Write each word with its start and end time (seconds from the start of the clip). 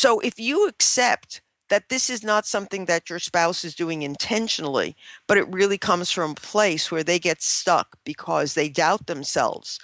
So 0.00 0.18
if 0.20 0.40
you 0.40 0.66
accept 0.66 1.42
that 1.68 1.90
this 1.90 2.08
is 2.08 2.24
not 2.24 2.46
something 2.46 2.86
that 2.86 3.10
your 3.10 3.18
spouse 3.18 3.66
is 3.66 3.74
doing 3.74 4.00
intentionally, 4.00 4.96
but 5.26 5.36
it 5.36 5.46
really 5.52 5.76
comes 5.76 6.10
from 6.10 6.30
a 6.30 6.36
place 6.36 6.90
where 6.90 7.04
they 7.04 7.18
get 7.18 7.42
stuck 7.42 7.98
because 8.06 8.54
they 8.54 8.70
doubt 8.70 9.08
themselves. 9.08 9.78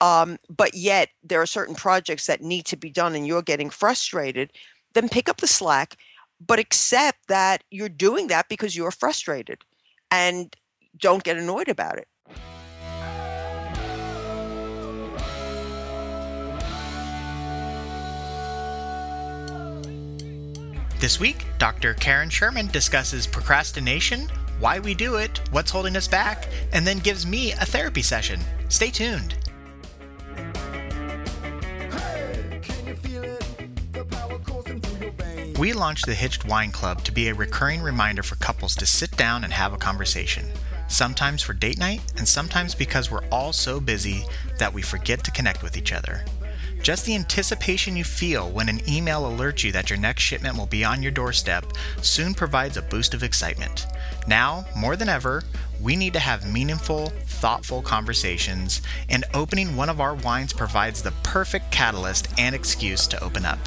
Um, 0.00 0.38
but 0.48 0.72
yet 0.72 1.10
there 1.22 1.42
are 1.42 1.44
certain 1.44 1.74
projects 1.74 2.24
that 2.28 2.40
need 2.40 2.64
to 2.64 2.78
be 2.78 2.88
done 2.88 3.14
and 3.14 3.26
you're 3.26 3.42
getting 3.42 3.68
frustrated, 3.68 4.52
then 4.94 5.06
pick 5.06 5.28
up 5.28 5.36
the 5.36 5.46
slack, 5.46 5.98
but 6.40 6.58
accept 6.58 7.28
that 7.28 7.62
you're 7.70 7.90
doing 7.90 8.28
that 8.28 8.48
because 8.48 8.74
you're 8.74 8.90
frustrated 8.90 9.58
and 10.10 10.56
don't 10.96 11.24
get 11.24 11.36
annoyed 11.36 11.68
about 11.68 11.98
it. 11.98 12.08
This 20.98 21.20
week, 21.20 21.44
Dr. 21.58 21.92
Karen 21.92 22.30
Sherman 22.30 22.68
discusses 22.68 23.26
procrastination, 23.26 24.30
why 24.58 24.78
we 24.78 24.94
do 24.94 25.16
it, 25.16 25.42
what's 25.50 25.70
holding 25.70 25.94
us 25.94 26.08
back, 26.08 26.48
and 26.72 26.86
then 26.86 27.00
gives 27.00 27.26
me 27.26 27.52
a 27.52 27.66
therapy 27.66 28.00
session. 28.00 28.40
Stay 28.70 28.90
tuned. 28.90 29.34
We 35.58 35.74
launched 35.74 36.06
the 36.06 36.14
Hitched 36.14 36.46
Wine 36.46 36.72
Club 36.72 37.04
to 37.04 37.12
be 37.12 37.28
a 37.28 37.34
recurring 37.34 37.82
reminder 37.82 38.22
for 38.22 38.36
couples 38.36 38.74
to 38.76 38.86
sit 38.86 39.14
down 39.18 39.44
and 39.44 39.52
have 39.52 39.74
a 39.74 39.78
conversation. 39.78 40.46
Sometimes 40.88 41.42
for 41.42 41.52
date 41.52 41.78
night, 41.78 42.00
and 42.16 42.26
sometimes 42.26 42.74
because 42.74 43.10
we're 43.10 43.26
all 43.30 43.52
so 43.52 43.80
busy 43.80 44.24
that 44.58 44.72
we 44.72 44.80
forget 44.80 45.22
to 45.24 45.30
connect 45.30 45.62
with 45.62 45.76
each 45.76 45.92
other. 45.92 46.24
Just 46.86 47.04
the 47.04 47.16
anticipation 47.16 47.96
you 47.96 48.04
feel 48.04 48.48
when 48.48 48.68
an 48.68 48.80
email 48.88 49.22
alerts 49.22 49.64
you 49.64 49.72
that 49.72 49.90
your 49.90 49.98
next 49.98 50.22
shipment 50.22 50.56
will 50.56 50.66
be 50.66 50.84
on 50.84 51.02
your 51.02 51.10
doorstep 51.10 51.66
soon 52.00 52.32
provides 52.32 52.76
a 52.76 52.82
boost 52.82 53.12
of 53.12 53.24
excitement. 53.24 53.88
Now, 54.28 54.64
more 54.76 54.94
than 54.94 55.08
ever, 55.08 55.42
we 55.80 55.96
need 55.96 56.12
to 56.12 56.20
have 56.20 56.48
meaningful, 56.48 57.08
thoughtful 57.26 57.82
conversations, 57.82 58.82
and 59.08 59.24
opening 59.34 59.74
one 59.74 59.88
of 59.88 60.00
our 60.00 60.14
wines 60.14 60.52
provides 60.52 61.02
the 61.02 61.10
perfect 61.24 61.72
catalyst 61.72 62.28
and 62.38 62.54
excuse 62.54 63.08
to 63.08 63.20
open 63.20 63.44
up. 63.44 63.58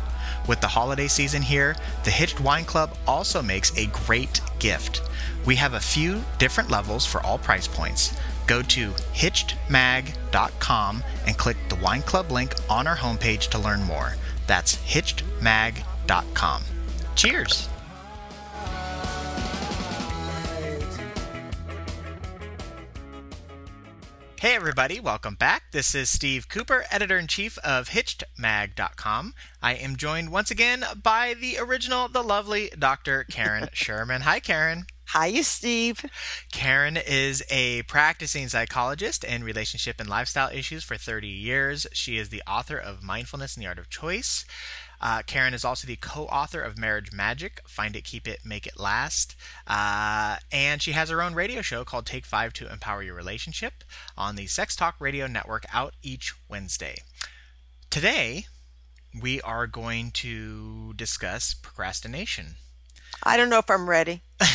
With 0.48 0.62
the 0.62 0.68
holiday 0.68 1.10
season 1.10 1.42
here, 1.42 1.76
the 2.06 2.12
Hitched 2.12 2.40
Wine 2.40 2.64
Club 2.64 2.96
also 3.06 3.42
makes 3.42 3.78
a 3.78 3.88
great 3.88 4.40
gift. 4.60 5.02
We 5.46 5.58
have 5.58 5.74
a 5.74 5.80
few 5.82 6.24
different 6.38 6.72
levels 6.72 7.06
for 7.06 7.22
all 7.26 7.38
price 7.38 7.68
points. 7.68 8.16
Go 8.50 8.62
to 8.64 8.90
hitchedmag.com 9.14 11.04
and 11.28 11.38
click 11.38 11.56
the 11.70 11.76
Wine 11.76 12.02
Club 12.02 12.32
link 12.32 12.56
on 12.68 12.88
our 12.88 12.96
homepage 12.96 13.50
to 13.50 13.60
learn 13.60 13.84
more. 13.84 14.16
That's 14.48 14.76
hitchedmag.com. 14.78 16.64
Cheers! 17.16 17.70
Hey 24.42 24.56
everybody, 24.56 25.00
welcome 25.00 25.36
back. 25.36 25.64
This 25.72 25.94
is 25.94 26.10
Steve 26.10 26.50
Cooper, 26.50 26.86
editor 26.90 27.20
in 27.20 27.28
chief 27.28 27.60
of 27.60 27.90
HitchedMag.com. 27.90 29.34
I 29.62 29.74
am 29.74 29.96
joined 29.96 30.32
once 30.32 30.50
again 30.50 30.86
by 31.04 31.36
the 31.40 31.60
original, 31.60 32.08
the 32.08 32.24
lovely 32.24 32.72
Dr. 32.80 33.26
Karen 33.26 33.70
Sherman. 33.74 34.22
Hi, 34.22 34.40
Karen. 34.40 34.86
Hi, 35.14 35.42
Steve. 35.42 36.06
Karen 36.52 36.96
is 36.96 37.44
a 37.50 37.82
practicing 37.84 38.48
psychologist 38.48 39.24
in 39.24 39.44
relationship 39.44 40.00
and 40.00 40.08
lifestyle 40.08 40.52
issues 40.52 40.84
for 40.84 40.98
30 40.98 41.28
years. 41.28 41.88
She 41.94 42.20
is 42.20 42.30
the 42.30 42.44
author 42.46 42.78
of 42.78 43.02
Mindfulness 43.02 43.56
and 43.56 43.64
the 43.64 43.68
Art 43.68 43.80
of 43.80 43.90
Choice. 43.90 44.46
Uh, 45.02 45.24
Karen 45.24 45.56
is 45.56 45.66
also 45.66 45.88
the 45.88 45.96
co 45.96 46.26
author 46.26 46.62
of 46.62 46.78
Marriage 46.78 47.12
Magic 47.12 47.60
Find 47.68 47.96
It, 47.96 48.04
Keep 48.04 48.28
It, 48.28 48.42
Make 48.46 48.68
It 48.68 48.80
Last. 48.80 49.36
Uh, 49.66 50.36
and 50.52 50.80
she 50.80 50.92
has 50.92 51.10
her 51.10 51.24
own 51.24 51.34
radio 51.34 51.64
show 51.64 51.84
called 51.84 52.06
Take 52.06 52.28
Five 52.28 52.54
to 52.54 52.72
Empower 52.72 53.02
Your 53.02 53.16
Relationship 53.16 53.84
on 54.16 54.36
the 54.36 54.46
Sex 54.46 54.76
Talk 54.76 54.94
Radio 55.00 55.26
Network 55.26 55.66
out 55.74 55.96
each 56.04 56.36
Wednesday. 56.48 56.98
Today, 57.90 58.46
we 59.20 59.42
are 59.42 59.66
going 59.66 60.12
to 60.12 60.94
discuss 60.94 61.56
procrastination. 61.56 62.58
I 63.24 63.38
don't 63.38 63.50
know 63.50 63.60
if 63.60 63.70
I'm 63.70 63.90
ready. 63.90 64.22
oh, 64.42 64.46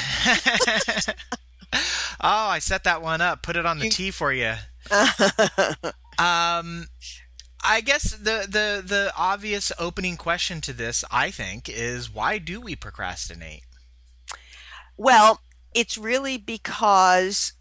I 2.22 2.58
set 2.58 2.84
that 2.84 3.02
one 3.02 3.20
up. 3.20 3.42
Put 3.42 3.56
it 3.56 3.66
on 3.66 3.78
the 3.78 3.88
tee 3.88 4.10
for 4.10 4.32
you. 4.32 4.54
um, 6.18 6.86
I 7.66 7.80
guess 7.84 8.12
the 8.12 8.46
the 8.48 8.82
the 8.84 9.12
obvious 9.16 9.72
opening 9.78 10.16
question 10.16 10.60
to 10.62 10.72
this, 10.72 11.04
I 11.10 11.30
think, 11.30 11.68
is 11.68 12.12
why 12.12 12.38
do 12.38 12.60
we 12.60 12.76
procrastinate? 12.76 13.62
Well, 14.96 15.40
it's 15.74 15.98
really 15.98 16.38
because 16.38 17.52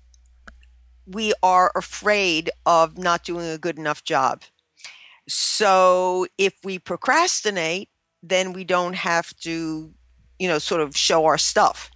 we 1.06 1.34
are 1.42 1.72
afraid 1.76 2.50
of 2.66 2.98
not 2.98 3.24
doing 3.24 3.48
a 3.50 3.58
good 3.58 3.78
enough 3.78 4.04
job. 4.04 4.44
So 5.28 6.28
if 6.38 6.54
we 6.64 6.80
procrastinate, 6.80 7.90
then 8.22 8.54
we 8.54 8.64
don't 8.64 8.96
have 8.96 9.36
to, 9.38 9.94
you 10.40 10.48
know, 10.48 10.60
sort 10.60 10.82
of 10.82 10.96
show 10.96 11.26
our 11.26 11.38
stuff. 11.38 11.90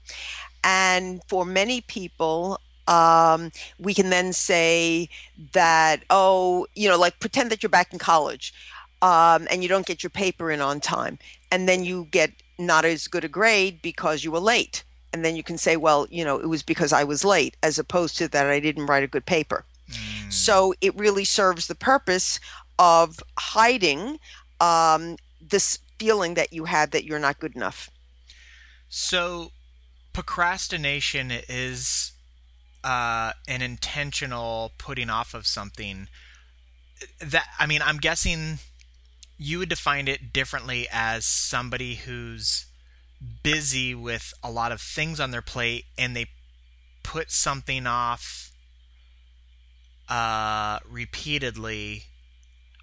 And 0.64 1.22
for 1.28 1.46
many 1.46 1.82
people, 1.82 2.60
um, 2.88 3.52
we 3.80 3.94
can 3.94 4.10
then 4.10 4.34
say 4.34 5.10
that, 5.54 6.04
oh, 6.10 6.68
you 6.76 6.90
know, 6.90 6.98
like 6.98 7.20
pretend 7.20 7.52
that 7.52 7.62
you're 7.62 7.70
back 7.70 7.94
in 7.94 8.00
college 8.00 8.54
um, 9.02 9.48
and 9.52 9.62
you 9.62 9.70
don't 9.70 9.86
get 9.86 10.04
your 10.04 10.10
paper 10.10 10.52
in 10.52 10.62
on 10.62 10.80
time. 10.80 11.20
And 11.52 11.68
then 11.68 11.84
you 11.84 12.08
get 12.12 12.32
not 12.58 12.86
as 12.86 13.08
good 13.08 13.24
a 13.24 13.28
grade 13.28 13.82
because 13.82 14.24
you 14.24 14.32
were 14.32 14.40
late. 14.40 14.84
And 15.14 15.24
then 15.24 15.36
you 15.36 15.44
can 15.44 15.58
say, 15.58 15.78
well, 15.78 16.08
you 16.10 16.24
know, 16.26 16.38
it 16.38 16.48
was 16.48 16.64
because 16.64 16.92
I 16.92 17.04
was 17.04 17.24
late, 17.24 17.56
as 17.64 17.80
opposed 17.80 18.18
to 18.18 18.28
that 18.28 18.48
I 18.48 18.60
didn't 18.60 18.88
write 18.88 19.04
a 19.04 19.08
good 19.08 19.26
paper. 19.26 19.64
Mm. 19.90 20.34
So 20.34 20.74
it 20.82 20.96
really 20.96 21.24
serves 21.24 21.68
the 21.68 21.76
purpose 21.76 22.40
of 22.78 23.24
hiding 23.40 24.20
um, 24.60 25.18
this 25.42 25.80
feeling 25.98 26.34
that 26.36 26.54
you 26.54 26.66
had 26.66 26.92
that 26.92 27.06
you're 27.06 27.20
not 27.20 27.40
good 27.40 27.56
enough. 27.56 27.90
So 28.90 29.52
procrastination 30.14 31.32
is 31.32 32.14
uh, 32.84 33.34
an 33.48 33.62
intentional 33.62 34.72
putting 34.78 35.10
off 35.10 35.34
of 35.34 35.46
something. 35.46 36.08
That 37.20 37.46
i 37.60 37.68
mean 37.68 37.82
i'm 37.84 37.98
guessing 37.98 38.58
you 39.38 39.60
would 39.60 39.70
define 39.70 40.08
it 40.08 40.34
differently 40.34 40.88
as 40.92 41.26
somebody 41.26 41.96
who's 41.96 42.66
busy 43.44 43.94
with 43.94 44.34
a 44.44 44.52
lot 44.52 44.72
of 44.72 44.82
things 44.82 45.20
on 45.20 45.32
their 45.32 45.42
plate 45.42 45.86
and 45.98 46.16
they 46.16 46.28
put 47.04 47.32
something 47.32 47.86
off 47.86 48.52
uh, 50.10 50.80
repeatedly 50.90 52.04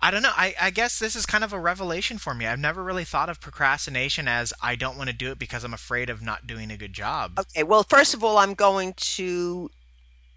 I 0.04 0.10
don't 0.10 0.20
know. 0.20 0.32
I, 0.37 0.54
I 0.60 0.69
guess 0.69 0.98
this 0.98 1.16
is 1.16 1.25
kind 1.25 1.42
of 1.42 1.54
a 1.54 1.59
revelation 1.59 2.19
for 2.19 2.34
me. 2.34 2.47
I've 2.47 2.59
never 2.59 2.84
really 2.84 3.04
thought 3.04 3.31
of 3.31 3.41
procrastination 3.41 4.28
as 4.28 4.53
I 4.60 4.76
don't 4.76 4.98
want 4.98 5.09
to 5.09 5.16
do 5.16 5.31
it 5.31 5.38
because 5.38 5.65
I'm 5.65 5.72
afraid 5.72 6.10
of 6.10 6.20
not 6.20 6.47
doing 6.47 6.70
a 6.70 6.76
good 6.76 6.92
job. 6.92 7.38
Okay. 7.41 7.62
Well, 7.62 7.84
first 7.84 8.12
of 8.12 8.22
all, 8.22 8.37
I'm 8.37 8.53
going 8.53 8.92
to 8.97 9.70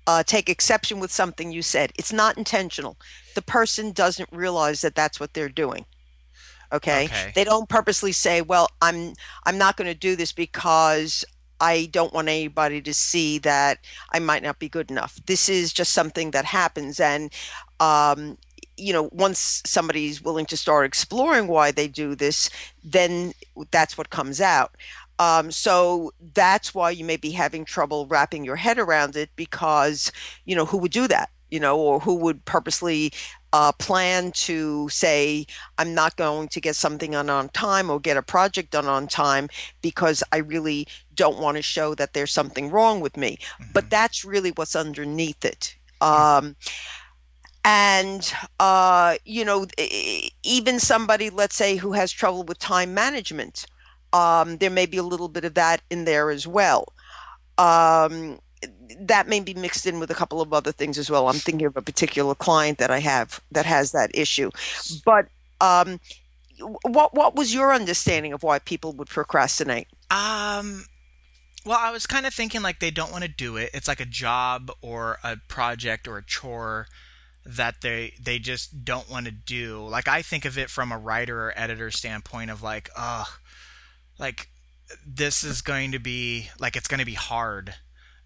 uh, 0.07 0.23
take 0.23 0.47
exception 0.47 1.01
with 1.01 1.11
something 1.11 1.51
you 1.51 1.61
said. 1.61 1.91
It's 2.00 2.13
not 2.13 2.38
intentional. 2.38 2.95
The 3.35 3.41
person 3.41 3.91
doesn't 3.91 4.29
realize 4.31 4.79
that 4.83 4.95
that's 4.95 5.19
what 5.19 5.33
they're 5.33 5.50
doing. 5.50 5.84
Okay? 6.72 7.03
okay. 7.03 7.34
They 7.35 7.44
don't 7.44 7.67
purposely 7.67 8.13
say, 8.13 8.41
"Well, 8.41 8.69
I'm 8.81 9.16
I'm 9.45 9.57
not 9.57 9.75
going 9.75 9.91
to 9.91 9.99
do 9.99 10.16
this 10.16 10.31
because 10.31 11.25
I 11.59 11.89
don't 11.91 12.13
want 12.13 12.29
anybody 12.29 12.81
to 12.84 12.94
see 12.94 13.38
that 13.39 13.79
I 14.13 14.19
might 14.19 14.44
not 14.44 14.59
be 14.59 14.69
good 14.69 14.89
enough." 14.89 15.19
This 15.25 15.49
is 15.49 15.73
just 15.73 15.91
something 15.91 16.31
that 16.31 16.45
happens, 16.45 17.01
and 17.01 17.34
um, 17.81 18.38
you 18.77 18.93
know, 18.93 19.09
once 19.11 19.61
somebody's 19.65 20.21
willing 20.21 20.45
to 20.45 20.57
start 20.57 20.85
exploring 20.85 21.47
why 21.47 21.71
they 21.71 21.88
do 21.88 22.15
this, 22.15 22.49
then 22.83 23.33
that's 23.71 23.97
what 23.97 24.09
comes 24.09 24.40
out. 24.40 24.75
Um, 25.19 25.52
so 25.52 26.11
that's 26.35 26.75
why 26.75 26.91
you 26.91 27.03
may 27.03 27.17
be 27.17 27.31
having 27.31 27.66
trouble 27.66 28.05
wrapping 28.05 28.46
your 28.46 28.55
head 28.55 28.78
around 28.78 29.16
it 29.16 29.31
because, 29.35 30.11
you 30.46 30.55
know, 30.55 30.66
who 30.66 30.78
would 30.78 30.91
do 30.91 31.07
that? 31.07 31.29
You 31.49 31.59
know, 31.59 31.78
or 31.79 31.99
who 31.99 32.16
would 32.16 32.43
purposely 32.46 33.11
uh, 33.53 33.72
plan 33.72 34.31
to 34.34 34.90
say, 34.90 35.46
I'm 35.78 35.93
not 35.96 36.17
going 36.17 36.49
to 36.49 36.61
get 36.61 36.75
something 36.75 37.11
done 37.11 37.29
on 37.29 37.49
time 37.49 37.90
or 37.90 37.99
get 37.99 38.17
a 38.17 38.22
project 38.22 38.72
done 38.72 38.85
on 38.85 39.07
time 39.07 39.47
because 39.81 40.23
I 40.31 40.37
really 40.37 40.87
don't 41.16 41.40
want 41.40 41.55
to 41.57 41.63
show 41.63 41.96
that 41.96 42.13
there's 42.13 42.34
something 42.34 42.69
wrong 42.69 42.99
with 42.99 43.16
me. 43.17 43.40
Mm-hmm. 43.40 43.72
But 43.73 43.90
that's 43.90 44.25
really 44.25 44.52
what's 44.52 44.75
underneath 44.75 45.46
it. 45.46 45.75
Um, 46.02 46.55
and 47.67 48.34
uh, 48.61 49.17
you 49.25 49.43
know 49.43 49.67
even 50.41 50.79
somebody 50.79 51.29
let's 51.29 51.55
say 51.55 51.75
who 51.75 51.91
has 51.91 52.11
trouble 52.11 52.43
with 52.43 52.58
time 52.59 52.93
management 52.93 53.66
um, 54.14 54.58
there 54.58 54.69
may 54.69 54.85
be 54.85 54.96
a 54.96 55.03
little 55.03 55.28
bit 55.28 55.43
of 55.43 55.53
that 55.53 55.81
in 55.90 56.05
there 56.05 56.29
as 56.29 56.47
well 56.47 56.93
um, 57.58 58.40
that 59.02 59.28
may 59.28 59.41
be 59.41 59.53
mixed 59.53 59.85
in 59.85 59.99
with 59.99 60.09
a 60.09 60.16
couple 60.16 60.40
of 60.41 60.53
other 60.53 60.72
things 60.72 60.97
as 60.97 61.11
well 61.11 61.28
i'm 61.28 61.35
thinking 61.35 61.67
of 61.67 61.75
a 61.75 61.81
particular 61.81 62.34
client 62.34 62.78
that 62.78 62.90
i 62.90 62.99
have 62.99 63.41
that 63.52 63.66
has 63.66 63.91
that 63.91 64.09
issue 64.14 64.49
but 65.03 65.28
um, 65.59 65.99
what 66.84 67.14
what 67.14 67.35
was 67.35 67.53
your 67.53 67.73
understanding 67.73 68.34
of 68.34 68.43
why 68.43 68.59
people 68.59 68.93
would 68.93 69.08
procrastinate? 69.08 69.87
Um, 70.09 70.85
well, 71.66 71.79
I 71.79 71.91
was 71.91 72.08
kind 72.08 72.25
of 72.25 72.34
thinking 72.34 72.61
like 72.61 72.79
they 72.79 72.91
don't 72.91 73.11
want 73.11 73.23
to 73.23 73.29
do 73.29 73.58
it. 73.58 73.69
It's 73.73 73.87
like 73.87 73.99
a 73.99 74.05
job 74.05 74.72
or 74.81 75.17
a 75.23 75.37
project 75.47 76.08
or 76.08 76.17
a 76.17 76.23
chore 76.23 76.87
that 77.47 77.82
they 77.82 78.14
they 78.22 78.40
just 78.40 78.84
don't 78.84 79.09
want 79.09 79.26
to 79.26 79.32
do. 79.32 79.88
Like 79.88 80.08
I 80.08 80.22
think 80.22 80.46
of 80.46 80.58
it 80.58 80.70
from 80.70 80.91
a 80.91 80.97
writer 80.97 81.47
or 81.47 81.53
editor 81.58 81.91
standpoint 81.91 82.52
of 82.52 82.61
like, 82.61 82.90
oh, 82.97 83.26
like 84.20 84.49
this 85.05 85.44
is 85.44 85.61
going 85.61 85.91
to 85.94 85.99
be 85.99 86.49
like 86.59 86.76
it's 86.76 86.88
going 86.88 86.99
to 86.99 87.05
be 87.05 87.14
hard. 87.14 87.76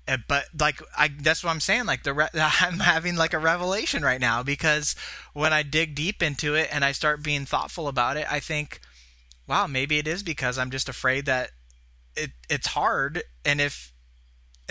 Uh, 0.08 0.18
but 0.28 0.46
like 0.60 0.82
I 0.98 1.10
that's 1.10 1.44
what 1.44 1.52
I'm 1.52 1.60
saying 1.60 1.86
like 1.86 2.04
the 2.04 2.14
re- 2.14 2.30
I'm 2.34 2.80
having 2.80 3.16
like 3.16 3.34
a 3.34 3.40
revelation 3.40 4.04
right 4.04 4.20
now 4.20 4.42
because 4.42 4.96
when 5.34 5.54
I 5.54 5.64
dig 5.64 5.96
deep 5.96 6.24
into 6.24 6.56
it 6.56 6.70
and 6.72 6.84
I 6.84 6.92
start 6.92 7.24
being 7.24 7.46
thoughtful 7.46 7.88
about 7.88 8.18
it, 8.18 8.32
I 8.32 8.40
think 8.40 8.82
wow, 9.48 9.68
maybe 9.68 9.98
it 9.98 10.08
is 10.08 10.24
because 10.24 10.58
I'm 10.58 10.72
just 10.72 10.90
afraid 10.90 11.26
that 11.28 11.52
it 12.16 12.32
it's 12.50 12.68
hard 12.68 13.24
and 13.46 13.62
if 13.62 13.91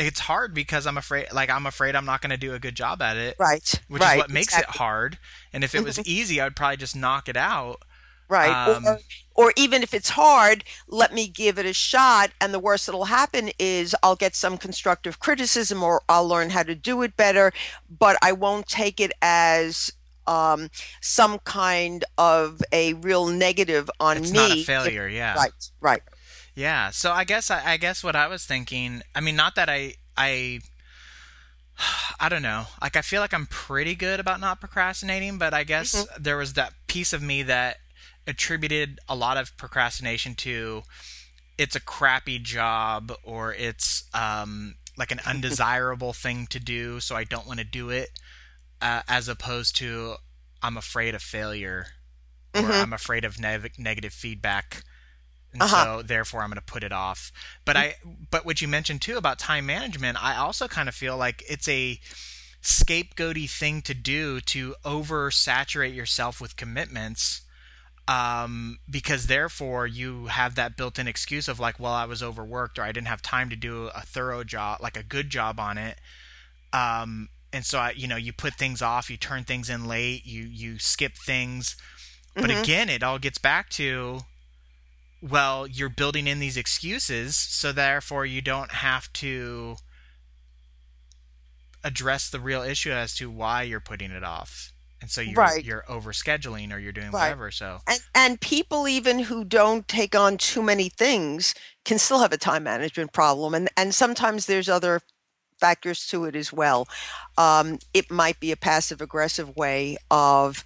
it's 0.00 0.20
hard 0.20 0.54
because 0.54 0.86
I'm 0.86 0.96
afraid 0.96 1.32
like 1.32 1.50
I'm 1.50 1.66
afraid 1.66 1.94
I'm 1.94 2.06
not 2.06 2.20
going 2.20 2.30
to 2.30 2.36
do 2.36 2.54
a 2.54 2.58
good 2.58 2.74
job 2.74 3.02
at 3.02 3.16
it. 3.16 3.36
Right. 3.38 3.80
Which 3.88 4.02
right, 4.02 4.16
is 4.16 4.22
what 4.22 4.30
makes 4.30 4.54
exactly. 4.54 4.74
it 4.74 4.78
hard. 4.78 5.18
And 5.52 5.62
if 5.62 5.74
it 5.74 5.84
was 5.84 5.98
easy, 6.06 6.40
I'd 6.40 6.56
probably 6.56 6.78
just 6.78 6.96
knock 6.96 7.28
it 7.28 7.36
out. 7.36 7.82
Right. 8.28 8.68
Um, 8.68 8.86
or, 8.86 8.98
or 9.34 9.52
even 9.56 9.82
if 9.82 9.92
it's 9.92 10.10
hard, 10.10 10.62
let 10.88 11.12
me 11.12 11.26
give 11.26 11.58
it 11.58 11.66
a 11.66 11.72
shot. 11.72 12.30
And 12.40 12.54
the 12.54 12.60
worst 12.60 12.86
that'll 12.86 13.06
happen 13.06 13.50
is 13.58 13.94
I'll 14.02 14.16
get 14.16 14.36
some 14.36 14.56
constructive 14.56 15.18
criticism 15.18 15.82
or 15.82 16.02
I'll 16.08 16.26
learn 16.26 16.50
how 16.50 16.62
to 16.62 16.76
do 16.76 17.02
it 17.02 17.16
better, 17.16 17.52
but 17.98 18.16
I 18.22 18.32
won't 18.32 18.68
take 18.68 19.00
it 19.00 19.12
as 19.20 19.92
um, 20.28 20.70
some 21.00 21.40
kind 21.40 22.04
of 22.18 22.62
a 22.70 22.92
real 22.94 23.26
negative 23.26 23.90
on 23.98 24.18
it's 24.18 24.30
me. 24.30 24.38
It's 24.38 24.48
not 24.48 24.58
a 24.58 24.64
failure, 24.64 25.08
yeah. 25.08 25.34
Right, 25.34 25.70
right. 25.80 26.02
Yeah. 26.54 26.90
So 26.90 27.12
I 27.12 27.24
guess 27.24 27.50
I, 27.50 27.72
I 27.72 27.76
guess 27.76 28.04
what 28.04 28.16
I 28.16 28.26
was 28.26 28.44
thinking. 28.44 29.02
I 29.14 29.20
mean, 29.20 29.36
not 29.36 29.54
that 29.54 29.68
I 29.68 29.94
I 30.16 30.60
I 32.20 32.28
don't 32.28 32.42
know. 32.42 32.64
Like 32.82 32.96
I 32.96 33.02
feel 33.02 33.20
like 33.20 33.34
I'm 33.34 33.46
pretty 33.46 33.94
good 33.94 34.20
about 34.20 34.40
not 34.40 34.60
procrastinating, 34.60 35.38
but 35.38 35.54
I 35.54 35.64
guess 35.64 35.94
mm-hmm. 35.94 36.22
there 36.22 36.36
was 36.36 36.54
that 36.54 36.72
piece 36.86 37.12
of 37.12 37.22
me 37.22 37.42
that 37.44 37.78
attributed 38.26 39.00
a 39.08 39.16
lot 39.16 39.36
of 39.36 39.56
procrastination 39.56 40.34
to 40.34 40.82
it's 41.58 41.76
a 41.76 41.80
crappy 41.80 42.38
job 42.38 43.12
or 43.22 43.52
it's 43.54 44.04
um, 44.14 44.74
like 44.96 45.10
an 45.10 45.20
undesirable 45.26 46.12
thing 46.12 46.46
to 46.48 46.60
do, 46.60 47.00
so 47.00 47.16
I 47.16 47.24
don't 47.24 47.46
want 47.46 47.58
to 47.60 47.66
do 47.66 47.90
it, 47.90 48.08
uh, 48.80 49.02
as 49.08 49.28
opposed 49.28 49.76
to 49.76 50.14
I'm 50.62 50.76
afraid 50.76 51.14
of 51.14 51.22
failure 51.22 51.86
or 52.54 52.62
mm-hmm. 52.62 52.72
I'm 52.72 52.92
afraid 52.92 53.24
of 53.24 53.38
ne- 53.38 53.70
negative 53.78 54.12
feedback 54.12 54.84
and 55.52 55.62
uh-huh. 55.62 55.84
so 55.84 56.02
therefore 56.02 56.42
I'm 56.42 56.50
going 56.50 56.56
to 56.56 56.62
put 56.62 56.84
it 56.84 56.92
off. 56.92 57.32
But 57.64 57.76
I 57.76 57.96
but 58.30 58.44
what 58.44 58.60
you 58.60 58.68
mentioned 58.68 59.02
too 59.02 59.16
about 59.16 59.38
time 59.38 59.66
management, 59.66 60.22
I 60.22 60.36
also 60.36 60.68
kind 60.68 60.88
of 60.88 60.94
feel 60.94 61.16
like 61.16 61.42
it's 61.48 61.68
a 61.68 61.98
scapegoaty 62.62 63.48
thing 63.48 63.82
to 63.82 63.94
do 63.94 64.40
to 64.40 64.74
oversaturate 64.84 65.94
yourself 65.94 66.40
with 66.40 66.56
commitments 66.56 67.42
um, 68.06 68.78
because 68.88 69.28
therefore 69.28 69.86
you 69.86 70.26
have 70.26 70.56
that 70.56 70.76
built-in 70.76 71.08
excuse 71.08 71.48
of 71.48 71.58
like 71.58 71.80
well 71.80 71.92
I 71.92 72.04
was 72.04 72.22
overworked 72.22 72.78
or 72.78 72.82
I 72.82 72.92
didn't 72.92 73.08
have 73.08 73.22
time 73.22 73.48
to 73.50 73.56
do 73.56 73.86
a 73.94 74.02
thorough 74.02 74.44
job 74.44 74.80
like 74.82 74.96
a 74.96 75.02
good 75.02 75.30
job 75.30 75.58
on 75.58 75.78
it 75.78 75.98
um, 76.72 77.28
and 77.52 77.64
so 77.64 77.78
I, 77.78 77.92
you 77.92 78.06
know 78.06 78.16
you 78.16 78.32
put 78.32 78.54
things 78.54 78.82
off 78.82 79.08
you 79.08 79.16
turn 79.16 79.44
things 79.44 79.70
in 79.70 79.86
late 79.86 80.26
you 80.26 80.42
you 80.42 80.78
skip 80.78 81.14
things 81.14 81.76
but 82.34 82.50
mm-hmm. 82.50 82.62
again 82.62 82.88
it 82.90 83.02
all 83.02 83.18
gets 83.18 83.38
back 83.38 83.70
to 83.70 84.20
well, 85.22 85.66
you're 85.66 85.88
building 85.90 86.26
in 86.26 86.38
these 86.38 86.56
excuses, 86.56 87.36
so 87.36 87.72
therefore 87.72 88.24
you 88.24 88.40
don't 88.40 88.70
have 88.72 89.12
to 89.14 89.76
address 91.84 92.30
the 92.30 92.40
real 92.40 92.62
issue 92.62 92.90
as 92.90 93.14
to 93.14 93.30
why 93.30 93.62
you're 93.62 93.80
putting 93.80 94.10
it 94.10 94.24
off. 94.24 94.72
And 95.00 95.10
so 95.10 95.22
you're 95.22 95.34
right. 95.34 95.64
you're 95.64 95.84
overscheduling 95.88 96.74
or 96.74 96.78
you're 96.78 96.92
doing 96.92 97.10
right. 97.10 97.22
whatever. 97.28 97.50
So 97.50 97.78
and 97.86 98.00
and 98.14 98.40
people 98.40 98.86
even 98.86 99.18
who 99.20 99.44
don't 99.44 99.88
take 99.88 100.14
on 100.14 100.36
too 100.36 100.62
many 100.62 100.90
things 100.90 101.54
can 101.84 101.98
still 101.98 102.18
have 102.20 102.32
a 102.32 102.36
time 102.36 102.64
management 102.64 103.12
problem, 103.12 103.54
and 103.54 103.70
and 103.76 103.94
sometimes 103.94 104.44
there's 104.44 104.68
other 104.68 105.00
factors 105.58 106.06
to 106.08 106.24
it 106.24 106.36
as 106.36 106.52
well. 106.52 106.86
Um, 107.38 107.78
it 107.94 108.10
might 108.10 108.40
be 108.40 108.52
a 108.52 108.56
passive 108.56 109.00
aggressive 109.00 109.56
way 109.56 109.96
of 110.10 110.64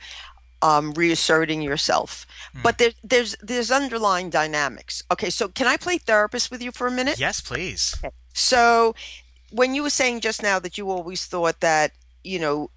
um, 0.65 0.95
reasserting 0.95 1.61
yourself. 1.61 2.27
Mm. 2.57 2.63
But 2.63 2.79
there, 2.79 2.93
there's 3.05 3.37
there's 3.43 3.71
underlying 3.71 4.31
dynamics. 4.31 5.03
Okay, 5.13 5.29
so 5.29 5.47
can 5.49 5.67
I 5.67 5.77
play 5.77 5.99
therapist 5.99 6.51
with 6.51 6.63
you 6.63 6.73
for 6.73 6.87
a 6.87 6.91
minute? 6.91 7.21
Yes, 7.21 7.41
please. 7.41 7.95
Okay. 7.99 8.15
So 8.33 8.95
when 9.53 9.75
you 9.75 9.83
were 9.83 9.91
saying 9.91 10.21
just 10.21 10.43
now 10.43 10.59
that 10.59 10.79
you 10.79 10.91
always 10.91 11.27
thought 11.27 11.61
that 11.61 11.93
you 12.25 12.39
know 12.39 12.71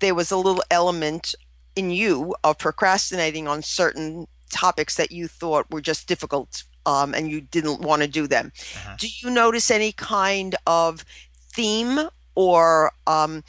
there 0.00 0.14
was 0.14 0.30
a 0.30 0.36
little 0.36 0.62
element 0.70 1.34
in 1.74 1.90
you 1.90 2.34
of 2.44 2.58
procrastinating 2.58 3.48
on 3.48 3.62
certain 3.62 4.28
topics 4.50 4.94
that 4.94 5.10
you 5.10 5.26
thought 5.26 5.68
were 5.70 5.80
just 5.80 6.06
difficult 6.06 6.62
um, 6.86 7.12
and 7.12 7.28
you 7.28 7.40
didn't 7.40 7.80
want 7.80 8.02
to 8.02 8.08
do 8.08 8.28
them. 8.28 8.52
Uh-huh. 8.76 8.96
Do 8.98 9.08
you 9.20 9.30
notice 9.30 9.70
any 9.70 9.90
kind 9.90 10.54
of 10.66 11.04
theme 11.52 11.98
or 12.36 12.92
um, 13.06 13.42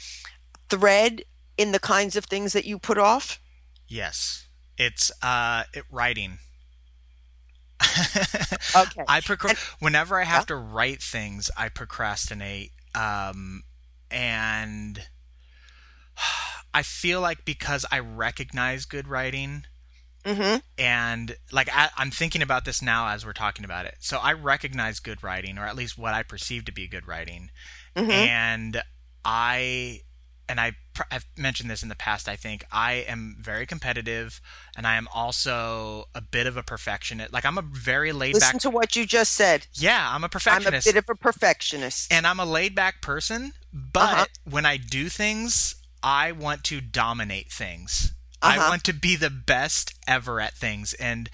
thread 0.68 1.22
in 1.56 1.70
the 1.72 1.78
kinds 1.78 2.16
of 2.16 2.24
things 2.24 2.54
that 2.54 2.64
you 2.64 2.78
put 2.78 2.98
off? 2.98 3.38
Yes, 3.88 4.46
it's 4.76 5.10
uh, 5.22 5.64
it 5.72 5.84
writing. 5.90 6.38
okay. 8.76 9.04
I 9.08 9.20
procra- 9.20 9.58
whenever 9.78 10.18
I 10.18 10.24
have 10.24 10.42
yeah. 10.42 10.46
to 10.46 10.56
write 10.56 11.02
things, 11.02 11.50
I 11.56 11.68
procrastinate, 11.68 12.72
um, 12.94 13.62
and 14.10 15.02
I 16.74 16.82
feel 16.82 17.20
like 17.20 17.44
because 17.44 17.84
I 17.90 17.98
recognize 17.98 18.84
good 18.84 19.06
writing, 19.06 19.64
mm-hmm. 20.24 20.58
and 20.78 21.36
like 21.52 21.68
I, 21.72 21.90
I'm 21.96 22.10
thinking 22.10 22.42
about 22.42 22.64
this 22.64 22.80
now 22.80 23.08
as 23.08 23.26
we're 23.26 23.32
talking 23.32 23.64
about 23.64 23.86
it. 23.86 23.96
So 24.00 24.18
I 24.18 24.32
recognize 24.32 24.98
good 24.98 25.22
writing, 25.22 25.58
or 25.58 25.66
at 25.66 25.76
least 25.76 25.98
what 25.98 26.14
I 26.14 26.22
perceive 26.22 26.64
to 26.66 26.72
be 26.72 26.88
good 26.88 27.06
writing, 27.06 27.50
mm-hmm. 27.94 28.10
and 28.10 28.82
I 29.24 30.00
and 30.48 30.60
I 30.60 30.76
I've 31.10 31.26
mentioned 31.36 31.68
this 31.70 31.82
in 31.82 31.88
the 31.88 31.94
past. 31.94 32.28
I 32.28 32.36
think 32.36 32.64
I 32.70 33.04
am 33.08 33.36
very 33.40 33.66
competitive, 33.66 34.40
and 34.76 34.86
I 34.86 34.96
am 34.96 35.08
also 35.12 36.08
a 36.14 36.20
bit 36.20 36.46
of 36.46 36.56
a 36.56 36.62
perfectionist. 36.62 37.32
Like 37.32 37.44
I'm 37.44 37.58
a 37.58 37.62
very 37.62 38.12
laid 38.12 38.34
Listen 38.34 38.46
back. 38.46 38.54
Listen 38.54 38.70
to 38.70 38.74
what 38.74 38.96
you 38.96 39.06
just 39.06 39.32
said. 39.32 39.66
Yeah, 39.72 40.08
I'm 40.10 40.24
a 40.24 40.28
perfectionist. 40.28 40.86
I'm 40.86 40.90
a 40.90 40.94
bit 40.94 41.04
of 41.04 41.10
a 41.10 41.18
perfectionist, 41.18 42.12
and 42.12 42.26
I'm 42.26 42.38
a 42.38 42.44
laid 42.44 42.74
back 42.74 43.00
person. 43.00 43.52
But 43.72 44.12
uh-huh. 44.12 44.26
when 44.48 44.66
I 44.66 44.76
do 44.76 45.08
things, 45.08 45.76
I 46.02 46.32
want 46.32 46.62
to 46.64 46.80
dominate 46.80 47.50
things. 47.50 48.12
Uh-huh. 48.40 48.60
I 48.60 48.68
want 48.68 48.84
to 48.84 48.92
be 48.92 49.16
the 49.16 49.30
best 49.30 49.94
ever 50.06 50.40
at 50.40 50.54
things, 50.54 50.94
and 50.94 51.30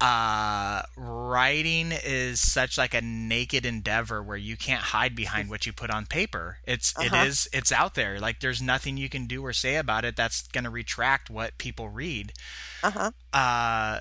uh, 0.00 0.82
writing 0.96 1.92
is 1.92 2.40
such 2.40 2.76
like 2.76 2.94
a 2.94 3.00
naked 3.00 3.64
endeavor 3.64 4.22
where 4.22 4.36
you 4.36 4.56
can't 4.56 4.82
hide 4.82 5.14
behind 5.14 5.48
what 5.48 5.66
you 5.66 5.72
put 5.72 5.90
on 5.90 6.06
paper. 6.06 6.58
It's 6.64 6.94
uh-huh. 6.96 7.16
it 7.16 7.28
is 7.28 7.48
it's 7.52 7.72
out 7.72 7.94
there. 7.94 8.18
Like 8.18 8.40
there's 8.40 8.60
nothing 8.60 8.96
you 8.96 9.08
can 9.08 9.26
do 9.26 9.44
or 9.44 9.52
say 9.52 9.76
about 9.76 10.04
it 10.04 10.16
that's 10.16 10.46
going 10.48 10.64
to 10.64 10.70
retract 10.70 11.30
what 11.30 11.58
people 11.58 11.88
read. 11.88 12.32
Uh-huh. 12.82 13.12
Uh 13.32 14.00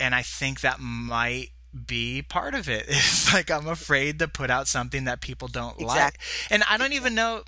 and 0.00 0.14
I 0.14 0.22
think 0.22 0.60
that 0.60 0.80
might 0.80 1.48
be 1.86 2.22
part 2.22 2.54
of 2.54 2.68
it. 2.68 2.86
It's 2.88 3.32
like 3.32 3.50
I'm 3.50 3.68
afraid 3.68 4.18
to 4.20 4.28
put 4.28 4.50
out 4.50 4.68
something 4.68 5.04
that 5.04 5.20
people 5.20 5.48
don't 5.48 5.80
exactly. 5.80 5.92
like. 5.92 6.52
And 6.52 6.62
I 6.68 6.78
don't 6.78 6.92
even 6.92 7.14
know 7.14 7.42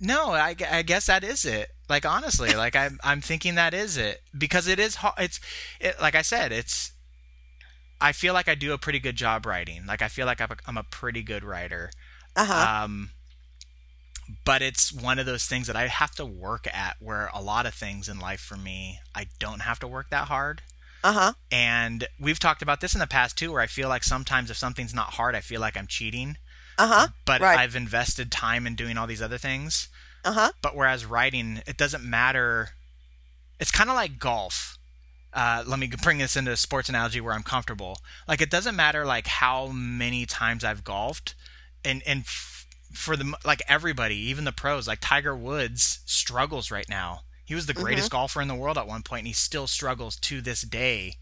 no, 0.00 0.30
I, 0.30 0.56
I 0.70 0.80
guess 0.82 1.06
that 1.06 1.22
is 1.22 1.44
it. 1.44 1.70
Like 1.90 2.06
honestly, 2.06 2.54
like 2.54 2.76
I'm 2.76 3.00
I'm 3.02 3.20
thinking 3.20 3.56
that 3.56 3.74
is 3.74 3.96
it 3.96 4.22
because 4.36 4.68
it 4.68 4.78
is 4.78 4.96
it's 5.18 5.40
it, 5.80 6.00
like 6.00 6.14
I 6.14 6.22
said, 6.22 6.52
it's 6.52 6.92
I 8.00 8.12
feel 8.12 8.32
like 8.32 8.48
I 8.48 8.54
do 8.54 8.72
a 8.72 8.78
pretty 8.78 9.00
good 9.00 9.16
job 9.16 9.44
writing. 9.44 9.84
Like 9.86 10.00
I 10.00 10.08
feel 10.08 10.24
like 10.24 10.40
I'm 10.40 10.52
a, 10.52 10.56
I'm 10.68 10.78
a 10.78 10.84
pretty 10.84 11.22
good 11.22 11.42
writer. 11.42 11.90
Uh-huh. 12.36 12.84
Um 12.84 13.10
but 14.44 14.62
it's 14.62 14.92
one 14.92 15.18
of 15.18 15.26
those 15.26 15.46
things 15.46 15.66
that 15.66 15.74
I 15.74 15.88
have 15.88 16.12
to 16.12 16.24
work 16.24 16.68
at 16.72 16.96
where 17.00 17.28
a 17.34 17.42
lot 17.42 17.66
of 17.66 17.74
things 17.74 18.08
in 18.08 18.20
life 18.20 18.40
for 18.40 18.56
me, 18.56 19.00
I 19.12 19.26
don't 19.40 19.62
have 19.62 19.80
to 19.80 19.88
work 19.88 20.10
that 20.10 20.28
hard. 20.28 20.62
Uh-huh. 21.02 21.32
And 21.50 22.06
we've 22.20 22.38
talked 22.38 22.62
about 22.62 22.80
this 22.80 22.94
in 22.94 23.00
the 23.00 23.08
past 23.08 23.36
too 23.36 23.50
where 23.50 23.62
I 23.62 23.66
feel 23.66 23.88
like 23.88 24.04
sometimes 24.04 24.48
if 24.48 24.56
something's 24.56 24.94
not 24.94 25.14
hard, 25.14 25.34
I 25.34 25.40
feel 25.40 25.60
like 25.60 25.76
I'm 25.76 25.88
cheating. 25.88 26.36
Uh-huh. 26.78 27.08
But 27.26 27.40
right. 27.40 27.58
I've 27.58 27.74
invested 27.74 28.30
time 28.30 28.64
in 28.66 28.76
doing 28.76 28.96
all 28.96 29.08
these 29.08 29.22
other 29.22 29.38
things. 29.38 29.88
Uh-huh. 30.24 30.52
But 30.62 30.76
whereas 30.76 31.04
writing, 31.04 31.62
it 31.66 31.76
doesn't 31.76 32.04
matter. 32.04 32.70
It's 33.58 33.70
kind 33.70 33.90
of 33.90 33.96
like 33.96 34.18
golf. 34.18 34.78
Uh, 35.32 35.62
let 35.66 35.78
me 35.78 35.90
bring 36.02 36.18
this 36.18 36.36
into 36.36 36.50
a 36.50 36.56
sports 36.56 36.88
analogy 36.88 37.20
where 37.20 37.34
I'm 37.34 37.42
comfortable. 37.42 37.98
Like 38.26 38.40
it 38.40 38.50
doesn't 38.50 38.76
matter 38.76 39.04
like 39.04 39.26
how 39.26 39.68
many 39.68 40.26
times 40.26 40.64
I've 40.64 40.82
golfed, 40.82 41.34
and 41.84 42.02
and 42.04 42.20
f- 42.20 42.66
for 42.92 43.16
the 43.16 43.34
like 43.44 43.62
everybody, 43.68 44.16
even 44.16 44.44
the 44.44 44.52
pros, 44.52 44.88
like 44.88 44.98
Tiger 45.00 45.36
Woods 45.36 46.00
struggles 46.04 46.70
right 46.70 46.88
now. 46.88 47.20
He 47.44 47.54
was 47.54 47.66
the 47.66 47.74
greatest 47.74 48.10
mm-hmm. 48.10 48.16
golfer 48.16 48.40
in 48.42 48.48
the 48.48 48.54
world 48.54 48.78
at 48.78 48.86
one 48.86 49.02
point, 49.02 49.20
and 49.20 49.26
he 49.28 49.32
still 49.32 49.66
struggles 49.66 50.16
to 50.16 50.40
this 50.40 50.62
day 50.62 51.16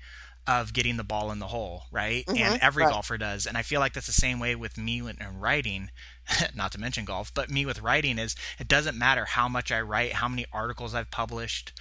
of 0.49 0.73
getting 0.73 0.97
the 0.97 1.05
ball 1.05 1.31
in 1.31 1.39
the 1.39 1.49
hole, 1.49 1.85
right? 1.93 2.25
Mm-hmm. 2.27 2.43
And 2.43 2.63
every 2.63 2.83
right. 2.83 2.91
golfer 2.91 3.19
does. 3.19 3.47
And 3.47 3.59
I 3.59 3.63
feel 3.63 3.81
like 3.81 3.93
that's 3.93 4.07
the 4.07 4.13
same 4.13 4.41
way 4.41 4.57
with 4.57 4.79
me 4.79 5.03
when 5.03 5.19
writing, 5.39 5.91
not 6.57 6.73
to 6.73 6.81
mention 6.81 7.05
golf, 7.05 7.31
but 7.35 7.51
me 7.51 7.67
with 7.67 7.83
writing 7.83 8.19
is 8.19 8.35
it 8.59 8.67
doesn't 8.67 8.97
matter 8.97 9.27
how 9.27 9.47
much 9.47 9.71
I 9.71 9.83
write, 9.83 10.15
how 10.15 10.27
many 10.27 10.47
articles 10.51 10.95
I've 10.95 11.11
published, 11.11 11.79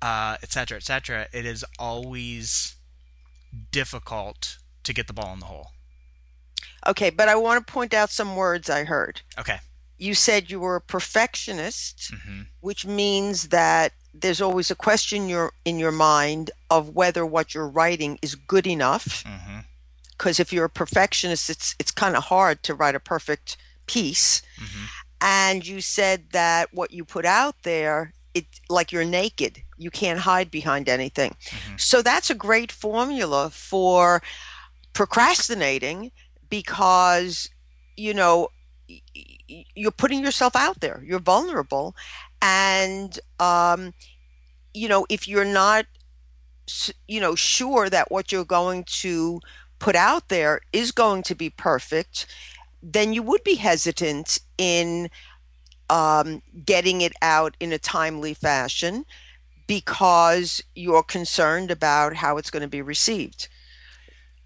uh, 0.00 0.36
et 0.44 0.52
cetera, 0.52 0.76
et 0.76 0.84
cetera. 0.84 1.26
It 1.32 1.44
is 1.44 1.64
always 1.76 2.76
difficult 3.72 4.58
to 4.84 4.92
get 4.92 5.08
the 5.08 5.12
ball 5.12 5.32
in 5.32 5.40
the 5.40 5.46
hole. 5.46 5.72
Okay, 6.86 7.10
but 7.10 7.28
I 7.28 7.34
want 7.34 7.66
to 7.66 7.72
point 7.72 7.92
out 7.92 8.10
some 8.10 8.36
words 8.36 8.70
I 8.70 8.84
heard. 8.84 9.22
Okay. 9.36 9.58
You 9.98 10.14
said 10.14 10.50
you 10.50 10.60
were 10.60 10.76
a 10.76 10.80
perfectionist, 10.80 12.12
mm-hmm. 12.12 12.42
which 12.60 12.86
means 12.86 13.48
that 13.48 13.92
there's 14.14 14.40
always 14.40 14.70
a 14.70 14.76
question 14.76 15.28
your, 15.28 15.52
in 15.64 15.78
your 15.78 15.92
mind 15.92 16.50
of 16.70 16.90
whether 16.90 17.26
what 17.26 17.54
you're 17.54 17.68
writing 17.68 18.18
is 18.22 18.34
good 18.34 18.66
enough. 18.66 19.24
Because 20.16 20.36
mm-hmm. 20.36 20.42
if 20.42 20.52
you're 20.52 20.66
a 20.66 20.70
perfectionist, 20.70 21.50
it's 21.50 21.74
it's 21.78 21.90
kind 21.90 22.16
of 22.16 22.24
hard 22.24 22.62
to 22.62 22.74
write 22.74 22.94
a 22.94 23.00
perfect 23.00 23.56
piece. 23.86 24.40
Mm-hmm. 24.58 24.84
And 25.20 25.66
you 25.66 25.80
said 25.80 26.30
that 26.32 26.72
what 26.72 26.92
you 26.92 27.04
put 27.04 27.24
out 27.24 27.62
there, 27.62 28.12
it 28.34 28.46
like 28.68 28.92
you're 28.92 29.04
naked, 29.04 29.62
you 29.76 29.90
can't 29.90 30.20
hide 30.20 30.50
behind 30.50 30.88
anything. 30.88 31.30
Mm-hmm. 31.30 31.74
So 31.78 32.02
that's 32.02 32.30
a 32.30 32.34
great 32.34 32.70
formula 32.70 33.50
for 33.50 34.22
procrastinating 34.92 36.12
because 36.48 37.50
you 37.96 38.14
know 38.14 38.48
you're 39.74 39.90
putting 39.90 40.22
yourself 40.22 40.54
out 40.54 40.80
there 40.80 41.02
you're 41.04 41.18
vulnerable 41.18 41.94
and 42.44 43.18
um, 43.40 43.94
you 44.74 44.86
know 44.88 45.06
if 45.08 45.26
you're 45.26 45.44
not 45.44 45.86
you 47.08 47.20
know 47.20 47.34
sure 47.34 47.88
that 47.88 48.10
what 48.10 48.30
you're 48.30 48.44
going 48.44 48.84
to 48.84 49.40
put 49.78 49.96
out 49.96 50.28
there 50.28 50.60
is 50.72 50.92
going 50.92 51.22
to 51.22 51.34
be 51.34 51.50
perfect 51.50 52.26
then 52.82 53.12
you 53.14 53.22
would 53.22 53.42
be 53.44 53.54
hesitant 53.54 54.38
in 54.58 55.08
um, 55.88 56.42
getting 56.64 57.00
it 57.00 57.14
out 57.22 57.56
in 57.58 57.72
a 57.72 57.78
timely 57.78 58.34
fashion 58.34 59.04
because 59.66 60.62
you're 60.74 61.02
concerned 61.02 61.70
about 61.70 62.16
how 62.16 62.36
it's 62.36 62.50
going 62.50 62.62
to 62.62 62.68
be 62.68 62.82
received 62.82 63.48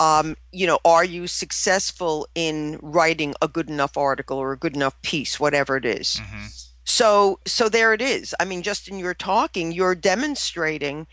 um, 0.00 0.36
you 0.52 0.64
know, 0.66 0.78
are 0.84 1.04
you 1.04 1.26
successful 1.26 2.28
in 2.36 2.78
writing 2.80 3.34
a 3.42 3.48
good 3.48 3.68
enough 3.68 3.96
article 3.96 4.38
or 4.38 4.52
a 4.52 4.56
good 4.56 4.76
enough 4.76 5.00
piece, 5.02 5.40
whatever 5.40 5.76
it 5.76 5.84
is? 5.84 6.20
Mm-hmm. 6.22 6.46
So, 6.88 7.38
so 7.44 7.68
there 7.68 7.92
it 7.92 8.00
is. 8.00 8.34
I 8.40 8.46
mean, 8.46 8.62
just 8.62 8.88
in 8.88 8.98
your 8.98 9.12
talking, 9.12 9.72
you're 9.72 9.94
demonstrating 9.94 11.06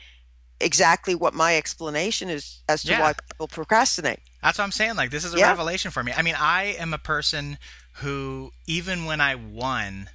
exactly 0.62 1.14
what 1.14 1.34
my 1.34 1.58
explanation 1.58 2.30
is 2.30 2.62
as 2.70 2.84
to 2.84 2.92
yeah. 2.92 3.02
why 3.02 3.14
people 3.14 3.50
procrastinate. 3.50 4.20
That's 4.42 4.58
what 4.58 4.64
I'm 4.64 4.72
saying. 4.72 4.96
Like, 4.96 5.12
this 5.12 5.26
is 5.26 5.34
a 5.34 5.38
yeah. 5.38 5.50
revelation 5.50 5.92
for 5.92 6.02
me. 6.02 6.14
I 6.16 6.22
mean, 6.22 6.36
I 6.40 6.76
am 6.80 6.94
a 6.94 6.98
person 6.98 7.58
who, 7.96 8.52
even 8.66 9.04
when 9.04 9.20
I 9.20 9.36
won, 9.36 10.10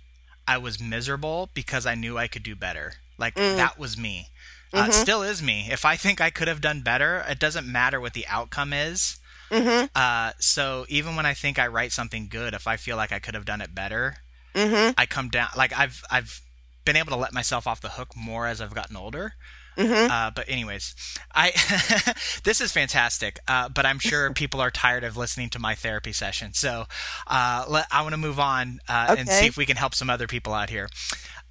I 0.48 0.56
was 0.56 0.80
miserable 0.80 1.50
because 1.52 1.84
I 1.84 1.94
knew 1.94 2.16
I 2.16 2.26
could 2.26 2.42
do 2.42 2.56
better. 2.56 2.94
Like, 3.18 3.34
mm. 3.34 3.56
that 3.56 3.78
was 3.78 3.98
me. 3.98 4.28
Uh, 4.72 4.84
mm-hmm. 4.84 4.92
still 4.92 5.22
is 5.22 5.42
me. 5.42 5.68
If 5.70 5.84
I 5.84 5.96
think 5.96 6.22
I 6.22 6.30
could 6.30 6.48
have 6.48 6.62
done 6.62 6.80
better, 6.80 7.22
it 7.28 7.38
doesn't 7.38 7.70
matter 7.70 8.00
what 8.00 8.14
the 8.14 8.26
outcome 8.28 8.72
is. 8.72 9.18
Mm-hmm. 9.50 9.86
Uh, 9.94 10.32
so 10.38 10.86
even 10.88 11.16
when 11.16 11.26
I 11.26 11.34
think 11.34 11.58
I 11.58 11.66
write 11.66 11.92
something 11.92 12.28
good, 12.28 12.54
if 12.54 12.66
I 12.66 12.78
feel 12.78 12.96
like 12.96 13.12
I 13.12 13.18
could 13.18 13.34
have 13.34 13.44
done 13.44 13.60
it 13.60 13.74
better, 13.74 14.16
mm-hmm. 14.54 14.92
I 14.96 15.06
come 15.06 15.28
down. 15.28 15.48
Like 15.56 15.76
I've 15.78 16.02
I've 16.10 16.40
been 16.84 16.96
able 16.96 17.10
to 17.10 17.16
let 17.16 17.32
myself 17.32 17.66
off 17.66 17.80
the 17.80 17.90
hook 17.90 18.16
more 18.16 18.46
as 18.46 18.60
I've 18.60 18.74
gotten 18.74 18.96
older. 18.96 19.34
Mm-hmm. 19.76 20.10
Uh, 20.10 20.30
but 20.30 20.48
anyways, 20.48 20.94
I 21.34 21.52
this 22.44 22.60
is 22.60 22.72
fantastic. 22.72 23.38
Uh, 23.46 23.68
but 23.68 23.86
I'm 23.86 23.98
sure 23.98 24.30
people 24.34 24.60
are 24.60 24.70
tired 24.70 25.04
of 25.04 25.16
listening 25.16 25.50
to 25.50 25.58
my 25.58 25.74
therapy 25.74 26.12
session, 26.12 26.52
so 26.54 26.86
uh, 27.26 27.64
let, 27.68 27.86
I 27.90 28.02
want 28.02 28.12
to 28.12 28.18
move 28.18 28.40
on 28.40 28.80
uh, 28.88 29.08
okay. 29.10 29.20
and 29.20 29.28
see 29.28 29.46
if 29.46 29.56
we 29.56 29.66
can 29.66 29.76
help 29.76 29.94
some 29.94 30.10
other 30.10 30.26
people 30.26 30.52
out 30.52 30.70
here. 30.70 30.88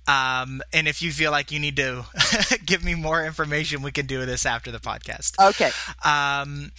Um, 0.08 0.62
and 0.74 0.88
if 0.88 1.02
you 1.02 1.12
feel 1.12 1.30
like 1.30 1.52
you 1.52 1.60
need 1.60 1.76
to 1.76 2.06
give 2.66 2.84
me 2.84 2.96
more 2.96 3.24
information, 3.24 3.84
we 3.84 3.92
can 3.92 4.08
do 4.08 4.26
this 4.26 4.46
after 4.46 4.72
the 4.72 4.80
podcast. 4.80 5.38
Okay. 5.40 5.72
Um, 6.04 6.72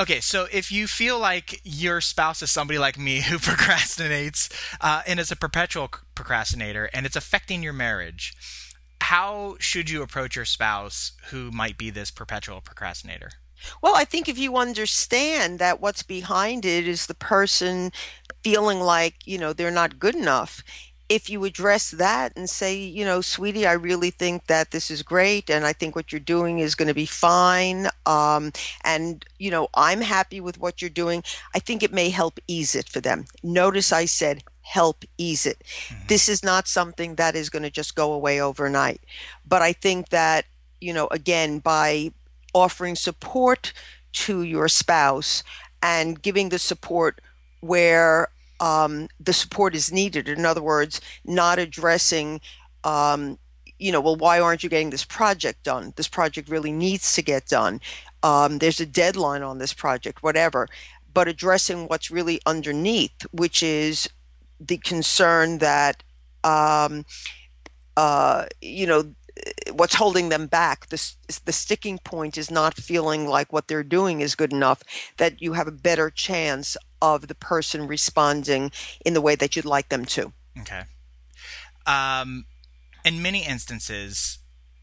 okay, 0.00 0.20
so 0.20 0.46
if 0.50 0.72
you 0.72 0.86
feel 0.86 1.18
like 1.18 1.60
your 1.62 2.00
spouse 2.00 2.42
is 2.42 2.50
somebody 2.50 2.78
like 2.78 2.98
me 2.98 3.20
who 3.28 3.38
procrastinates 3.38 4.50
uh, 4.80 5.02
and 5.06 5.20
is 5.20 5.30
a 5.30 5.36
perpetual 5.36 5.90
procrastinator 6.14 6.88
and 6.92 7.06
it's 7.06 7.16
affecting 7.16 7.62
your 7.62 7.72
marriage, 7.74 8.34
how 9.02 9.56
should 9.58 9.90
you 9.90 10.02
approach 10.02 10.36
your 10.36 10.44
spouse 10.44 11.12
who 11.30 11.50
might 11.50 11.76
be 11.76 11.90
this 11.90 12.10
perpetual 12.10 12.60
procrastinator? 12.60 13.30
Well, 13.82 13.94
I 13.94 14.04
think 14.04 14.28
if 14.28 14.38
you 14.38 14.56
understand 14.56 15.58
that 15.58 15.80
what's 15.80 16.02
behind 16.02 16.64
it 16.64 16.88
is 16.88 17.06
the 17.06 17.14
person 17.14 17.92
feeling 18.42 18.80
like, 18.80 19.26
you 19.26 19.36
know, 19.36 19.52
they're 19.52 19.70
not 19.70 19.98
good 19.98 20.14
enough 20.14 20.62
if 21.10 21.28
you 21.28 21.44
address 21.44 21.90
that 21.90 22.32
and 22.36 22.48
say, 22.48 22.76
you 22.76 23.04
know, 23.04 23.20
sweetie, 23.20 23.66
I 23.66 23.72
really 23.72 24.10
think 24.10 24.46
that 24.46 24.70
this 24.70 24.92
is 24.92 25.02
great 25.02 25.50
and 25.50 25.66
I 25.66 25.72
think 25.72 25.96
what 25.96 26.12
you're 26.12 26.20
doing 26.20 26.60
is 26.60 26.76
going 26.76 26.86
to 26.86 26.94
be 26.94 27.04
fine. 27.04 27.88
Um, 28.06 28.52
and, 28.84 29.24
you 29.36 29.50
know, 29.50 29.68
I'm 29.74 30.02
happy 30.02 30.40
with 30.40 30.60
what 30.60 30.80
you're 30.80 30.88
doing, 30.88 31.24
I 31.52 31.58
think 31.58 31.82
it 31.82 31.92
may 31.92 32.10
help 32.10 32.38
ease 32.46 32.76
it 32.76 32.88
for 32.88 33.00
them. 33.00 33.24
Notice 33.42 33.92
I 33.92 34.04
said 34.04 34.44
help 34.62 35.04
ease 35.18 35.46
it. 35.46 35.64
Mm-hmm. 35.88 36.06
This 36.06 36.28
is 36.28 36.44
not 36.44 36.68
something 36.68 37.16
that 37.16 37.34
is 37.34 37.50
going 37.50 37.64
to 37.64 37.70
just 37.70 37.96
go 37.96 38.12
away 38.12 38.40
overnight. 38.40 39.00
But 39.44 39.62
I 39.62 39.72
think 39.72 40.10
that, 40.10 40.44
you 40.80 40.94
know, 40.94 41.08
again, 41.10 41.58
by 41.58 42.12
offering 42.54 42.94
support 42.94 43.72
to 44.12 44.42
your 44.42 44.68
spouse 44.68 45.42
and 45.82 46.22
giving 46.22 46.50
the 46.50 46.58
support 46.60 47.20
where 47.60 48.28
um, 48.60 49.08
the 49.18 49.32
support 49.32 49.74
is 49.74 49.92
needed. 49.92 50.28
In 50.28 50.46
other 50.46 50.62
words, 50.62 51.00
not 51.24 51.58
addressing, 51.58 52.40
um, 52.84 53.38
you 53.78 53.90
know, 53.90 54.00
well, 54.00 54.16
why 54.16 54.38
aren't 54.38 54.62
you 54.62 54.68
getting 54.68 54.90
this 54.90 55.04
project 55.04 55.64
done? 55.64 55.92
This 55.96 56.08
project 56.08 56.48
really 56.48 56.72
needs 56.72 57.14
to 57.14 57.22
get 57.22 57.46
done. 57.46 57.80
Um, 58.22 58.58
there's 58.58 58.80
a 58.80 58.86
deadline 58.86 59.42
on 59.42 59.58
this 59.58 59.72
project, 59.72 60.22
whatever. 60.22 60.68
But 61.12 61.26
addressing 61.26 61.88
what's 61.88 62.10
really 62.10 62.40
underneath, 62.46 63.26
which 63.32 63.62
is 63.62 64.08
the 64.60 64.76
concern 64.76 65.58
that, 65.58 66.02
um, 66.44 67.04
uh, 67.96 68.46
you 68.60 68.86
know, 68.86 69.14
what's 69.72 69.94
holding 69.94 70.28
them 70.28 70.46
back 70.46 70.88
the, 70.88 71.12
the 71.46 71.52
sticking 71.52 71.98
point 71.98 72.36
is 72.36 72.50
not 72.50 72.74
feeling 72.74 73.26
like 73.26 73.52
what 73.52 73.68
they're 73.68 73.82
doing 73.82 74.20
is 74.20 74.34
good 74.34 74.52
enough 74.52 74.82
that 75.16 75.40
you 75.40 75.54
have 75.54 75.66
a 75.66 75.72
better 75.72 76.10
chance 76.10 76.76
of 77.02 77.28
the 77.28 77.34
person 77.34 77.86
responding 77.86 78.72
in 79.04 79.14
the 79.14 79.20
way 79.20 79.34
that 79.34 79.56
you'd 79.56 79.64
like 79.64 79.88
them 79.88 80.04
to. 80.04 80.32
Okay. 80.60 80.82
Um, 81.86 82.46
in 83.04 83.22
many 83.22 83.46
instances, 83.46 84.38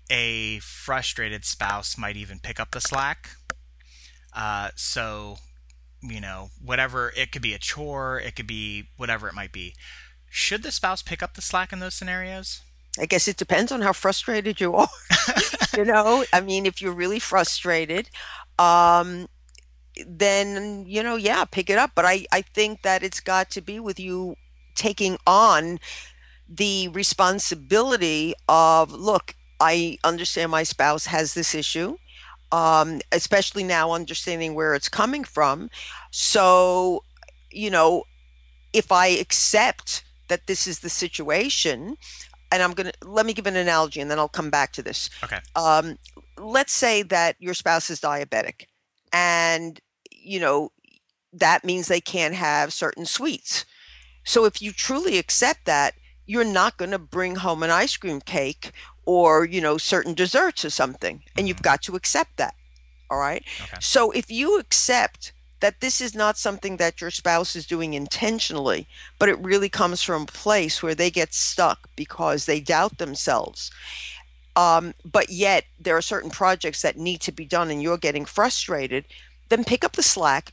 a 0.09 0.59
frustrated 0.59 1.45
spouse 1.45 1.97
might 1.97 2.17
even 2.17 2.39
pick 2.39 2.59
up 2.59 2.71
the 2.71 2.81
slack. 2.81 3.29
Uh, 4.33 4.69
so, 4.75 5.37
you 6.01 6.21
know, 6.21 6.49
whatever, 6.63 7.11
it 7.15 7.31
could 7.31 7.41
be 7.41 7.53
a 7.53 7.59
chore, 7.59 8.19
it 8.19 8.35
could 8.35 8.47
be 8.47 8.89
whatever 8.97 9.27
it 9.27 9.33
might 9.33 9.51
be. 9.51 9.73
Should 10.29 10.63
the 10.63 10.71
spouse 10.71 11.01
pick 11.01 11.23
up 11.23 11.33
the 11.35 11.41
slack 11.41 11.71
in 11.71 11.79
those 11.79 11.95
scenarios? 11.95 12.61
I 12.99 13.05
guess 13.05 13.27
it 13.27 13.37
depends 13.37 13.71
on 13.71 13.81
how 13.81 13.93
frustrated 13.93 14.59
you 14.59 14.73
are. 14.73 14.89
you 15.77 15.85
know, 15.85 16.25
I 16.33 16.41
mean, 16.41 16.65
if 16.65 16.81
you're 16.81 16.93
really 16.93 17.19
frustrated, 17.19 18.09
um, 18.57 19.27
then 20.05 20.85
you 20.87 21.01
know 21.01 21.15
yeah 21.15 21.45
pick 21.45 21.69
it 21.69 21.77
up. 21.77 21.91
But 21.95 22.05
i 22.05 22.25
i 22.31 22.41
think 22.41 22.81
that 22.81 23.03
it's 23.03 23.19
got 23.19 23.49
to 23.51 23.61
be 23.61 23.79
with 23.79 23.99
you 23.99 24.35
taking 24.75 25.17
on 25.25 25.79
the 26.49 26.87
responsibility 26.89 28.33
of 28.47 28.91
look 28.91 29.35
i 29.59 29.97
understand 30.03 30.51
my 30.51 30.63
spouse 30.63 31.07
has 31.07 31.33
this 31.33 31.53
issue 31.53 31.97
um, 32.51 33.01
especially 33.11 33.63
now 33.63 33.91
understanding 33.91 34.53
where 34.53 34.73
it's 34.73 34.87
coming 34.87 35.25
from. 35.25 35.69
So 36.11 37.03
you 37.51 37.69
know 37.69 38.03
if 38.73 38.91
i 38.91 39.07
accept 39.07 40.03
that 40.27 40.45
this 40.47 40.67
is 40.67 40.79
the 40.79 40.89
situation 40.89 41.95
and 42.51 42.61
i'm 42.61 42.73
going 42.73 42.91
to 42.91 43.07
let 43.07 43.25
me 43.25 43.33
give 43.33 43.47
an 43.47 43.55
analogy 43.55 44.01
and 44.01 44.11
then 44.11 44.19
i'll 44.19 44.27
come 44.27 44.49
back 44.49 44.73
to 44.73 44.81
this. 44.81 45.09
Okay. 45.23 45.39
Um, 45.55 45.97
let's 46.37 46.73
say 46.73 47.01
that 47.03 47.35
your 47.39 47.53
spouse 47.53 47.89
is 47.89 47.99
diabetic 47.99 48.65
and 49.13 49.79
you 50.27 50.39
know, 50.39 50.71
that 51.33 51.63
means 51.63 51.87
they 51.87 52.01
can't 52.01 52.35
have 52.35 52.73
certain 52.73 53.05
sweets. 53.05 53.65
So 54.23 54.45
if 54.45 54.61
you 54.61 54.71
truly 54.71 55.17
accept 55.17 55.65
that, 55.65 55.93
you're 56.25 56.43
not 56.43 56.77
going 56.77 56.91
to 56.91 56.99
bring 56.99 57.37
home 57.37 57.63
an 57.63 57.69
ice 57.69 57.95
cream 57.97 58.19
cake 58.21 58.71
or, 59.05 59.45
you 59.45 59.61
know, 59.61 59.77
certain 59.77 60.13
desserts 60.13 60.65
or 60.65 60.69
something. 60.69 61.23
And 61.37 61.47
you've 61.47 61.57
mm-hmm. 61.57 61.71
got 61.71 61.81
to 61.83 61.95
accept 61.95 62.35
that. 62.37 62.53
All 63.09 63.19
right. 63.19 63.43
Okay. 63.63 63.77
So 63.79 64.11
if 64.11 64.29
you 64.29 64.59
accept 64.59 65.31
that 65.59 65.79
this 65.79 66.01
is 66.01 66.13
not 66.13 66.37
something 66.37 66.77
that 66.77 66.99
your 67.01 67.11
spouse 67.11 67.55
is 67.55 67.65
doing 67.65 67.93
intentionally, 67.93 68.87
but 69.19 69.29
it 69.29 69.39
really 69.39 69.69
comes 69.69 70.03
from 70.03 70.23
a 70.23 70.25
place 70.25 70.83
where 70.83 70.95
they 70.95 71.09
get 71.09 71.33
stuck 71.33 71.89
because 71.95 72.45
they 72.45 72.59
doubt 72.59 72.97
themselves. 72.97 73.71
um, 74.57 74.93
but 75.05 75.29
yet 75.29 75.65
there 75.79 75.95
are 75.95 76.01
certain 76.01 76.31
projects 76.31 76.81
that 76.81 76.97
need 76.97 77.21
to 77.21 77.31
be 77.31 77.45
done 77.45 77.69
and 77.69 77.81
you're 77.81 77.97
getting 77.97 78.25
frustrated, 78.25 79.05
then 79.49 79.63
pick 79.63 79.83
up 79.83 79.93
the 79.93 80.03
slack, 80.03 80.51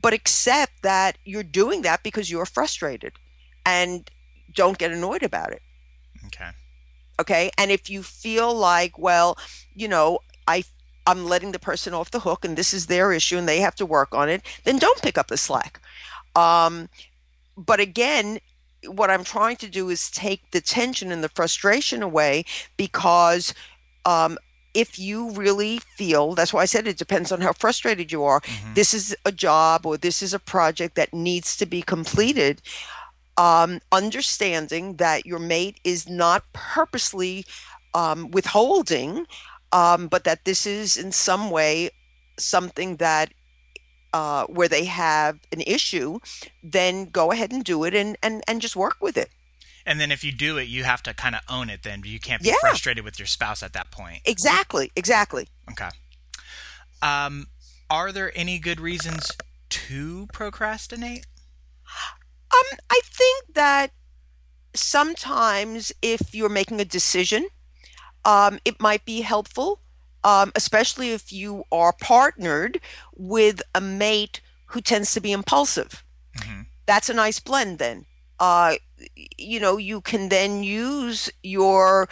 but 0.00 0.12
accept 0.12 0.82
that 0.82 1.18
you're 1.24 1.42
doing 1.42 1.82
that 1.82 2.02
because 2.02 2.30
you're 2.30 2.46
frustrated 2.46 3.12
and 3.64 4.10
don't 4.54 4.78
get 4.78 4.92
annoyed 4.92 5.22
about 5.22 5.52
it. 5.52 5.62
Okay. 6.26 6.50
Okay. 7.20 7.50
And 7.56 7.70
if 7.70 7.88
you 7.88 8.02
feel 8.02 8.54
like, 8.54 8.98
well, 8.98 9.38
you 9.74 9.88
know, 9.88 10.20
I 10.46 10.64
I'm 11.06 11.24
letting 11.24 11.52
the 11.52 11.58
person 11.58 11.94
off 11.94 12.10
the 12.10 12.20
hook 12.20 12.44
and 12.44 12.56
this 12.56 12.74
is 12.74 12.86
their 12.86 13.12
issue 13.12 13.38
and 13.38 13.48
they 13.48 13.60
have 13.60 13.76
to 13.76 13.86
work 13.86 14.14
on 14.14 14.28
it, 14.28 14.42
then 14.64 14.78
don't 14.78 15.00
pick 15.02 15.16
up 15.16 15.28
the 15.28 15.36
slack. 15.36 15.80
Um, 16.34 16.88
but 17.56 17.80
again, 17.80 18.40
what 18.86 19.10
I'm 19.10 19.24
trying 19.24 19.56
to 19.56 19.68
do 19.68 19.88
is 19.88 20.10
take 20.10 20.50
the 20.50 20.60
tension 20.60 21.12
and 21.12 21.22
the 21.22 21.28
frustration 21.28 22.02
away 22.02 22.44
because 22.76 23.54
um, 24.04 24.36
if 24.76 24.98
you 24.98 25.30
really 25.30 25.78
feel 25.78 26.34
that's 26.34 26.52
why 26.52 26.60
I 26.60 26.66
said 26.66 26.86
it 26.86 26.98
depends 26.98 27.32
on 27.32 27.40
how 27.40 27.54
frustrated 27.54 28.12
you 28.12 28.22
are. 28.24 28.40
Mm-hmm. 28.42 28.74
This 28.74 28.92
is 28.92 29.16
a 29.24 29.32
job 29.32 29.86
or 29.86 29.96
this 29.96 30.22
is 30.22 30.34
a 30.34 30.38
project 30.38 30.94
that 30.96 31.14
needs 31.14 31.56
to 31.56 31.66
be 31.66 31.80
completed. 31.80 32.60
Um, 33.38 33.80
understanding 33.90 34.96
that 34.96 35.24
your 35.24 35.38
mate 35.38 35.80
is 35.82 36.08
not 36.08 36.44
purposely 36.52 37.46
um, 37.94 38.30
withholding, 38.30 39.26
um, 39.72 40.08
but 40.08 40.24
that 40.24 40.44
this 40.44 40.66
is 40.66 40.96
in 40.96 41.10
some 41.10 41.50
way 41.50 41.90
something 42.38 42.96
that 42.96 43.32
uh, 44.12 44.44
where 44.46 44.68
they 44.68 44.84
have 44.84 45.38
an 45.52 45.62
issue, 45.66 46.18
then 46.62 47.06
go 47.06 47.32
ahead 47.32 47.52
and 47.52 47.64
do 47.64 47.84
it 47.84 47.94
and, 47.94 48.16
and, 48.22 48.42
and 48.46 48.60
just 48.60 48.76
work 48.76 48.96
with 49.00 49.16
it. 49.16 49.30
And 49.86 50.00
then 50.00 50.10
if 50.10 50.24
you 50.24 50.32
do 50.32 50.58
it, 50.58 50.68
you 50.68 50.84
have 50.84 51.02
to 51.04 51.14
kind 51.14 51.34
of 51.34 51.42
own 51.48 51.70
it 51.70 51.82
then. 51.82 52.02
You 52.04 52.18
can't 52.18 52.42
be 52.42 52.48
yeah. 52.48 52.54
frustrated 52.60 53.04
with 53.04 53.18
your 53.18 53.26
spouse 53.26 53.62
at 53.62 53.72
that 53.74 53.90
point. 53.90 54.22
Exactly, 54.24 54.90
exactly. 54.96 55.48
Okay. 55.70 55.88
Um, 57.00 57.46
are 57.88 58.10
there 58.10 58.32
any 58.36 58.58
good 58.58 58.80
reasons 58.80 59.30
to 59.70 60.26
procrastinate? 60.32 61.26
Um, 62.54 62.78
I 62.90 63.00
think 63.04 63.54
that 63.54 63.92
sometimes 64.74 65.92
if 66.02 66.34
you're 66.34 66.48
making 66.48 66.80
a 66.80 66.84
decision, 66.84 67.46
um, 68.24 68.58
it 68.64 68.80
might 68.80 69.04
be 69.04 69.20
helpful 69.20 69.80
um, 70.26 70.50
especially 70.56 71.12
if 71.12 71.32
you 71.32 71.62
are 71.70 71.92
partnered 71.92 72.80
with 73.14 73.62
a 73.76 73.80
mate 73.80 74.40
who 74.66 74.80
tends 74.80 75.14
to 75.14 75.20
be 75.20 75.30
impulsive. 75.30 76.04
Mm-hmm. 76.38 76.62
That's 76.84 77.08
a 77.08 77.14
nice 77.14 77.38
blend 77.38 77.78
then. 77.78 78.06
Uh, 78.40 78.74
you 79.36 79.60
know, 79.60 79.76
you 79.76 80.00
can 80.00 80.28
then 80.28 80.62
use 80.62 81.30
your 81.42 82.08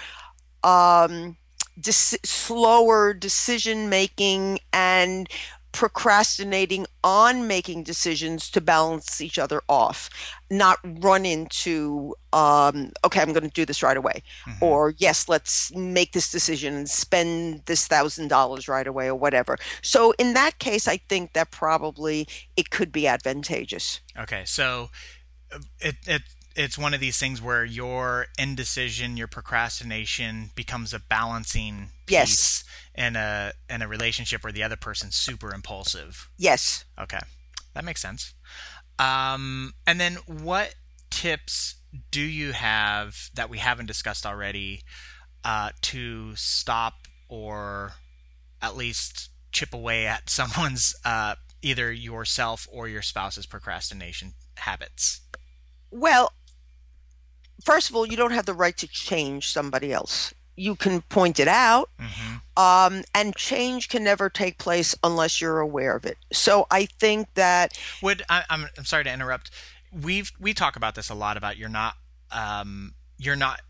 um, 0.62 1.36
slower 1.82 3.14
decision 3.14 3.88
making 3.88 4.58
and 4.72 5.28
procrastinating 5.74 6.86
on 7.02 7.48
making 7.48 7.82
decisions 7.82 8.48
to 8.48 8.60
balance 8.60 9.20
each 9.20 9.40
other 9.40 9.60
off, 9.68 10.08
not 10.48 10.78
run 11.02 11.26
into, 11.26 12.14
um, 12.32 12.92
okay, 13.04 13.20
I'm 13.20 13.32
going 13.32 13.42
to 13.42 13.50
do 13.50 13.66
this 13.66 13.82
right 13.82 13.96
away. 13.96 14.22
Mm-hmm. 14.46 14.64
Or, 14.64 14.94
yes, 14.98 15.28
let's 15.28 15.74
make 15.74 16.12
this 16.12 16.30
decision 16.30 16.74
and 16.74 16.88
spend 16.88 17.62
this 17.66 17.88
thousand 17.88 18.28
dollars 18.28 18.68
right 18.68 18.86
away 18.86 19.08
or 19.08 19.16
whatever. 19.16 19.58
So, 19.82 20.14
in 20.16 20.34
that 20.34 20.60
case, 20.60 20.86
I 20.86 20.98
think 21.08 21.32
that 21.32 21.50
probably 21.50 22.28
it 22.56 22.70
could 22.70 22.92
be 22.92 23.08
advantageous. 23.08 24.00
Okay. 24.16 24.44
So, 24.46 24.90
uh, 25.52 25.58
it, 25.80 25.96
it 26.06 26.22
it's 26.56 26.78
one 26.78 26.94
of 26.94 27.00
these 27.00 27.18
things 27.18 27.42
where 27.42 27.64
your 27.64 28.26
indecision, 28.38 29.16
your 29.16 29.26
procrastination 29.26 30.50
becomes 30.54 30.94
a 30.94 31.00
balancing 31.00 31.90
piece 32.06 32.12
yes. 32.12 32.64
in 32.94 33.16
a 33.16 33.52
in 33.68 33.82
a 33.82 33.88
relationship 33.88 34.44
where 34.44 34.52
the 34.52 34.62
other 34.62 34.76
person's 34.76 35.16
super 35.16 35.52
impulsive. 35.52 36.28
Yes. 36.38 36.84
Okay. 37.00 37.18
That 37.74 37.84
makes 37.84 38.00
sense. 38.00 38.34
Um, 38.98 39.74
and 39.86 40.00
then 40.00 40.18
what 40.26 40.76
tips 41.10 41.76
do 42.10 42.20
you 42.20 42.52
have 42.52 43.30
that 43.34 43.50
we 43.50 43.58
haven't 43.58 43.86
discussed 43.86 44.24
already 44.24 44.82
uh, 45.44 45.70
to 45.82 46.34
stop 46.36 46.94
or 47.28 47.94
at 48.62 48.76
least 48.76 49.30
chip 49.52 49.74
away 49.74 50.06
at 50.06 50.30
someone's 50.30 50.94
uh, 51.04 51.34
either 51.62 51.90
yourself 51.90 52.68
or 52.70 52.88
your 52.88 53.02
spouse's 53.02 53.46
procrastination 53.46 54.34
habits? 54.56 55.20
Well, 55.90 56.32
first 57.64 57.90
of 57.90 57.96
all, 57.96 58.06
you 58.06 58.16
don't 58.16 58.32
have 58.32 58.46
the 58.46 58.54
right 58.54 58.76
to 58.78 58.86
change 58.86 59.50
somebody 59.50 59.92
else. 59.92 60.32
You 60.56 60.76
can 60.76 61.02
point 61.02 61.40
it 61.40 61.48
out, 61.48 61.90
mm-hmm. 62.00 62.62
um, 62.62 63.02
and 63.12 63.34
change 63.34 63.88
can 63.88 64.04
never 64.04 64.30
take 64.30 64.58
place 64.58 64.94
unless 65.02 65.40
you're 65.40 65.58
aware 65.58 65.96
of 65.96 66.04
it. 66.04 66.16
So 66.32 66.66
I 66.70 66.86
think 66.86 67.34
that 67.34 67.76
would 68.02 68.22
I, 68.28 68.38
am 68.38 68.44
I'm, 68.50 68.68
I'm 68.78 68.84
sorry 68.84 69.02
to 69.02 69.12
interrupt. 69.12 69.50
We've 69.92 70.30
we 70.38 70.54
talk 70.54 70.76
about 70.76 70.94
this 70.94 71.10
a 71.10 71.14
lot 71.14 71.36
about 71.36 71.56
you're 71.56 71.68
not 71.68 71.94
um, 72.30 72.94
you're 73.18 73.34
not 73.34 73.62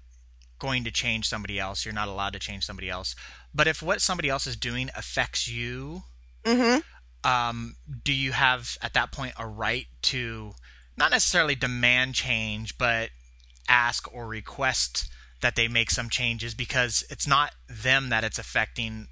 going 0.59 0.85
to 0.85 0.91
change 0.91 1.27
somebody 1.27 1.59
else. 1.59 1.85
You're 1.85 1.95
not 1.95 2.09
allowed 2.09 2.35
to 2.35 2.39
change 2.39 2.65
somebody 2.65 2.91
else. 2.91 3.17
But 3.55 3.67
if 3.67 3.83
what 3.83 4.01
somebody 4.01 4.29
else 4.29 4.47
is 4.47 4.57
doing 4.57 4.91
affects 4.95 5.49
you, 5.49 6.03
mm-hmm. 6.45 6.81
um, 7.29 7.77
do 8.03 8.13
you 8.13 8.33
have 8.33 8.77
at 8.83 8.93
that 8.95 9.11
point 9.11 9.35
a 9.39 9.47
right 9.47 9.87
to 10.03 10.53
not 10.97 11.11
necessarily 11.11 11.55
demand 11.55 12.15
change, 12.15 12.77
but 12.79 13.11
ask 13.68 14.12
or 14.12 14.27
request 14.27 15.09
that 15.40 15.57
they 15.57 15.68
make 15.68 15.90
some 15.90 16.09
changes 16.09 16.55
because 16.55 17.05
it's 17.11 17.27
not 17.27 17.53
them 17.68 18.09
that 18.09 18.24
it's 18.24 18.38
affecting 18.38 19.09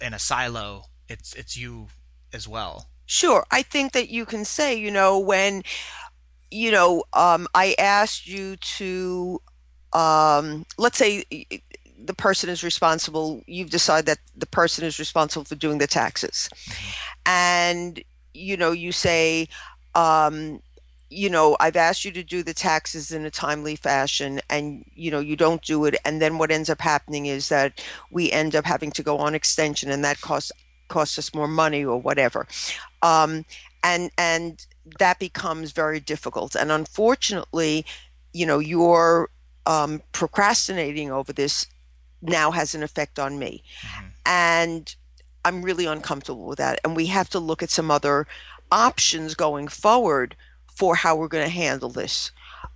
in 0.00 0.14
a 0.14 0.18
silo. 0.18 0.84
It's 1.08 1.34
it's 1.34 1.56
you 1.56 1.88
as 2.32 2.48
well. 2.48 2.88
Sure, 3.06 3.46
I 3.52 3.62
think 3.62 3.92
that 3.92 4.08
you 4.08 4.26
can 4.26 4.44
say, 4.44 4.74
you 4.74 4.90
know, 4.90 5.18
when 5.18 5.62
you 6.50 6.70
know, 6.70 7.04
um, 7.12 7.46
I 7.54 7.74
asked 7.78 8.26
you 8.26 8.56
to, 8.56 9.40
um, 9.92 10.64
let's 10.78 10.98
say 10.98 11.24
the 11.98 12.14
person 12.14 12.50
is 12.50 12.62
responsible. 12.62 13.42
You've 13.46 13.70
decided 13.70 14.06
that 14.06 14.18
the 14.36 14.46
person 14.46 14.84
is 14.84 14.98
responsible 14.98 15.44
for 15.44 15.54
doing 15.54 15.78
the 15.78 15.86
taxes, 15.86 16.48
mm-hmm. 16.54 17.10
and 17.26 18.04
you 18.34 18.56
know, 18.56 18.72
you 18.72 18.92
say, 18.92 19.48
um, 19.94 20.60
you 21.10 21.30
know, 21.30 21.56
I've 21.60 21.76
asked 21.76 22.04
you 22.04 22.10
to 22.12 22.22
do 22.22 22.42
the 22.42 22.54
taxes 22.54 23.12
in 23.12 23.24
a 23.24 23.30
timely 23.30 23.76
fashion 23.76 24.40
and, 24.50 24.84
you 24.94 25.10
know, 25.10 25.20
you 25.20 25.36
don't 25.36 25.62
do 25.62 25.84
it. 25.84 25.94
And 26.04 26.20
then 26.20 26.38
what 26.38 26.50
ends 26.50 26.68
up 26.68 26.80
happening 26.80 27.26
is 27.26 27.48
that 27.48 27.82
we 28.10 28.30
end 28.32 28.56
up 28.56 28.64
having 28.64 28.90
to 28.92 29.02
go 29.02 29.18
on 29.18 29.34
extension 29.34 29.90
and 29.90 30.04
that 30.04 30.20
costs, 30.20 30.50
costs 30.88 31.18
us 31.18 31.34
more 31.34 31.48
money 31.48 31.84
or 31.84 32.00
whatever. 32.00 32.46
Um, 33.02 33.44
and, 33.84 34.10
and 34.18 34.66
that 34.98 35.18
becomes 35.20 35.72
very 35.72 36.00
difficult. 36.00 36.56
And 36.56 36.72
unfortunately, 36.72 37.86
you 38.32 38.44
know, 38.44 38.58
your 38.58 39.30
um, 39.64 40.02
procrastinating 40.12 41.12
over 41.12 41.32
this 41.32 41.66
now 42.20 42.50
has 42.50 42.74
an 42.74 42.82
effect 42.82 43.18
on 43.18 43.38
me. 43.38 43.62
Mm-hmm. 43.80 44.06
And 44.26 44.96
I'm 45.44 45.62
really 45.62 45.86
uncomfortable 45.86 46.46
with 46.46 46.58
that. 46.58 46.80
And 46.82 46.96
we 46.96 47.06
have 47.06 47.30
to 47.30 47.38
look 47.38 47.62
at 47.62 47.70
some 47.70 47.92
other 47.92 48.26
options 48.72 49.36
going 49.36 49.68
forward 49.68 50.34
for 50.76 50.94
how 50.94 51.16
we're 51.16 51.28
going 51.28 51.44
to 51.44 51.50
handle 51.50 51.88
this. 51.88 52.30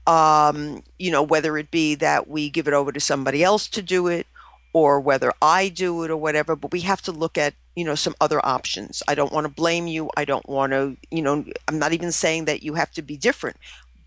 Um, 0.07 0.83
you 0.99 1.11
know, 1.11 1.23
whether 1.23 1.57
it 1.59 1.71
be 1.71 1.95
that 1.97 2.27
we 2.27 2.51
give 2.51 2.67
it 2.67 2.75
over 2.75 2.91
to 2.91 3.01
somebody 3.01 3.45
else 3.45 3.69
to 3.69 3.83
do 3.83 4.09
it 4.09 4.27
or 4.73 4.99
whether 5.01 5.33
I 5.43 5.69
do 5.69 6.03
it 6.05 6.11
or 6.11 6.17
whatever, 6.17 6.57
but 6.57 6.73
we 6.73 6.81
have 6.81 7.03
to 7.03 7.13
look 7.13 7.37
at, 7.37 7.55
you 7.77 7.85
know, 7.85 7.95
some 7.95 8.15
other 8.21 8.45
options. 8.45 9.03
I 9.07 9.15
don't 9.15 9.33
want 9.33 9.45
to 9.45 9.53
blame 9.53 9.87
you. 9.87 10.11
I 10.17 10.25
don't 10.25 10.49
want 10.49 10.73
to, 10.73 10.97
you 11.11 11.23
know, 11.23 11.45
I'm 11.69 11.79
not 11.79 11.93
even 11.93 12.13
saying 12.13 12.47
that 12.47 12.63
you 12.63 12.75
have 12.75 12.91
to 12.93 13.03
be 13.03 13.17
different, 13.17 13.57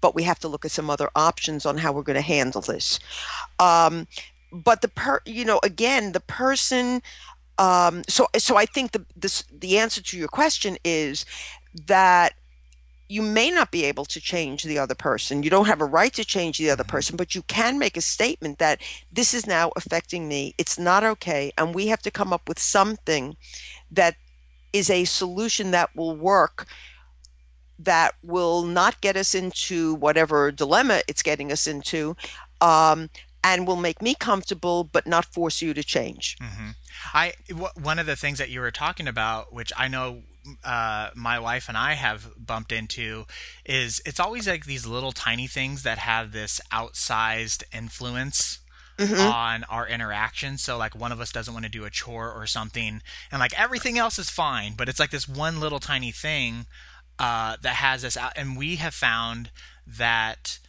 but 0.01 0.15
we 0.15 0.23
have 0.23 0.39
to 0.39 0.47
look 0.47 0.65
at 0.65 0.71
some 0.71 0.89
other 0.89 1.09
options 1.15 1.65
on 1.65 1.77
how 1.77 1.91
we're 1.91 2.01
going 2.01 2.15
to 2.15 2.21
handle 2.21 2.61
this. 2.61 2.99
Um, 3.59 4.07
but 4.51 4.81
the 4.81 4.87
per, 4.87 5.21
you 5.25 5.45
know, 5.45 5.59
again, 5.63 6.13
the 6.13 6.19
person, 6.19 7.01
um, 7.57 8.03
so, 8.07 8.27
so 8.37 8.55
I 8.55 8.65
think 8.65 8.91
the, 8.91 9.05
this, 9.15 9.43
the 9.51 9.77
answer 9.77 10.01
to 10.01 10.17
your 10.17 10.27
question 10.27 10.77
is 10.83 11.25
that 11.87 12.33
you 13.09 13.21
may 13.21 13.51
not 13.51 13.71
be 13.71 13.85
able 13.85 14.05
to 14.05 14.19
change 14.19 14.63
the 14.63 14.79
other 14.79 14.95
person. 14.95 15.43
You 15.43 15.49
don't 15.49 15.67
have 15.67 15.81
a 15.81 15.85
right 15.85 16.13
to 16.13 16.25
change 16.25 16.57
the 16.57 16.69
other 16.69 16.83
mm-hmm. 16.83 16.91
person, 16.91 17.17
but 17.17 17.35
you 17.35 17.41
can 17.43 17.77
make 17.77 17.97
a 17.97 18.01
statement 18.01 18.59
that 18.59 18.81
this 19.11 19.33
is 19.33 19.45
now 19.45 19.71
affecting 19.75 20.27
me. 20.27 20.55
It's 20.57 20.79
not 20.79 21.03
okay. 21.03 21.51
And 21.57 21.75
we 21.75 21.87
have 21.87 22.01
to 22.03 22.11
come 22.11 22.33
up 22.33 22.47
with 22.47 22.59
something 22.59 23.35
that 23.91 24.15
is 24.71 24.89
a 24.89 25.05
solution 25.05 25.71
that 25.71 25.95
will 25.95 26.15
work 26.15 26.67
that 27.79 28.13
will 28.23 28.63
not 28.63 29.01
get 29.01 29.17
us 29.17 29.35
into 29.35 29.95
whatever 29.95 30.51
dilemma 30.51 31.01
it's 31.07 31.23
getting 31.23 31.51
us 31.51 31.67
into 31.67 32.15
um, 32.61 33.09
and 33.43 33.67
will 33.67 33.75
make 33.75 34.01
me 34.01 34.15
comfortable 34.15 34.83
but 34.83 35.05
not 35.07 35.25
force 35.25 35.61
you 35.61 35.73
to 35.73 35.83
change 35.83 36.37
mm-hmm. 36.41 36.69
I 37.13 37.33
w- 37.49 37.69
one 37.81 37.99
of 37.99 38.05
the 38.05 38.15
things 38.15 38.37
that 38.37 38.49
you 38.49 38.61
were 38.61 38.71
talking 38.71 39.07
about 39.07 39.53
which 39.53 39.71
i 39.75 39.87
know 39.87 40.21
uh, 40.63 41.09
my 41.15 41.39
wife 41.39 41.69
and 41.69 41.77
I 41.77 41.93
have 41.93 42.31
bumped 42.37 42.71
into 42.71 43.25
is 43.65 44.01
it's 44.05 44.19
always 44.19 44.47
like 44.47 44.65
these 44.65 44.85
little 44.85 45.11
tiny 45.11 45.47
things 45.47 45.83
that 45.83 45.97
have 45.99 46.31
this 46.31 46.59
outsized 46.71 47.63
influence 47.73 48.59
mm-hmm. 48.97 49.19
on 49.19 49.63
our 49.65 49.87
interaction. 49.87 50.57
So 50.57 50.77
like 50.77 50.95
one 50.95 51.11
of 51.11 51.19
us 51.19 51.31
doesn't 51.31 51.53
want 51.53 51.65
to 51.65 51.71
do 51.71 51.85
a 51.85 51.89
chore 51.89 52.31
or 52.31 52.45
something, 52.45 53.01
and 53.31 53.39
like 53.39 53.59
everything 53.59 53.97
else 53.97 54.19
is 54.19 54.29
fine, 54.29 54.73
but 54.77 54.89
it's 54.89 54.99
like 54.99 55.11
this 55.11 55.27
one 55.27 55.59
little 55.59 55.79
tiny 55.79 56.11
thing 56.11 56.65
uh, 57.19 57.57
that 57.61 57.75
has 57.75 58.03
us 58.03 58.17
out, 58.17 58.33
and 58.35 58.57
we 58.57 58.75
have 58.77 58.93
found 58.93 59.51
that 59.85 60.59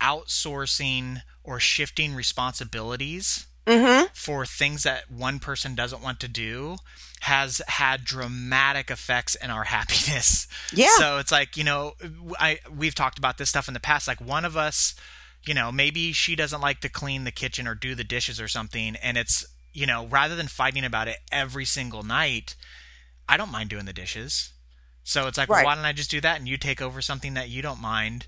outsourcing 0.00 1.22
or 1.42 1.58
shifting 1.58 2.14
responsibilities 2.14 3.46
mm-hmm. 3.66 4.06
for 4.14 4.46
things 4.46 4.84
that 4.84 5.10
one 5.10 5.38
person 5.38 5.74
doesn't 5.74 6.02
want 6.02 6.20
to 6.20 6.28
do 6.28 6.76
has 7.20 7.60
had 7.68 8.04
dramatic 8.04 8.90
effects 8.90 9.34
in 9.34 9.50
our 9.50 9.64
happiness. 9.76 10.46
Yeah. 10.72 10.94
So 10.98 11.18
it's 11.18 11.32
like, 11.32 11.56
you 11.56 11.64
know, 11.64 11.94
I 12.38 12.60
we've 12.74 12.94
talked 12.94 13.18
about 13.18 13.38
this 13.38 13.48
stuff 13.48 13.68
in 13.68 13.74
the 13.74 13.80
past 13.80 14.08
like 14.08 14.20
one 14.20 14.44
of 14.44 14.56
us, 14.56 14.94
you 15.44 15.54
know, 15.54 15.70
maybe 15.70 16.12
she 16.12 16.36
doesn't 16.36 16.60
like 16.60 16.80
to 16.80 16.88
clean 16.88 17.24
the 17.24 17.30
kitchen 17.30 17.66
or 17.66 17.74
do 17.74 17.94
the 17.94 18.04
dishes 18.04 18.40
or 18.40 18.48
something 18.48 18.96
and 18.96 19.16
it's, 19.16 19.44
you 19.72 19.86
know, 19.86 20.06
rather 20.06 20.36
than 20.36 20.48
fighting 20.48 20.84
about 20.84 21.08
it 21.08 21.18
every 21.30 21.64
single 21.64 22.02
night, 22.02 22.54
I 23.28 23.36
don't 23.36 23.50
mind 23.50 23.70
doing 23.70 23.84
the 23.84 23.92
dishes. 23.92 24.52
So 25.04 25.28
it's 25.28 25.38
like, 25.38 25.48
right. 25.48 25.58
well, 25.58 25.66
why 25.66 25.74
don't 25.76 25.84
I 25.84 25.92
just 25.92 26.10
do 26.10 26.20
that 26.22 26.38
and 26.38 26.48
you 26.48 26.56
take 26.56 26.82
over 26.82 27.00
something 27.00 27.34
that 27.34 27.48
you 27.48 27.62
don't 27.62 27.80
mind? 27.80 28.26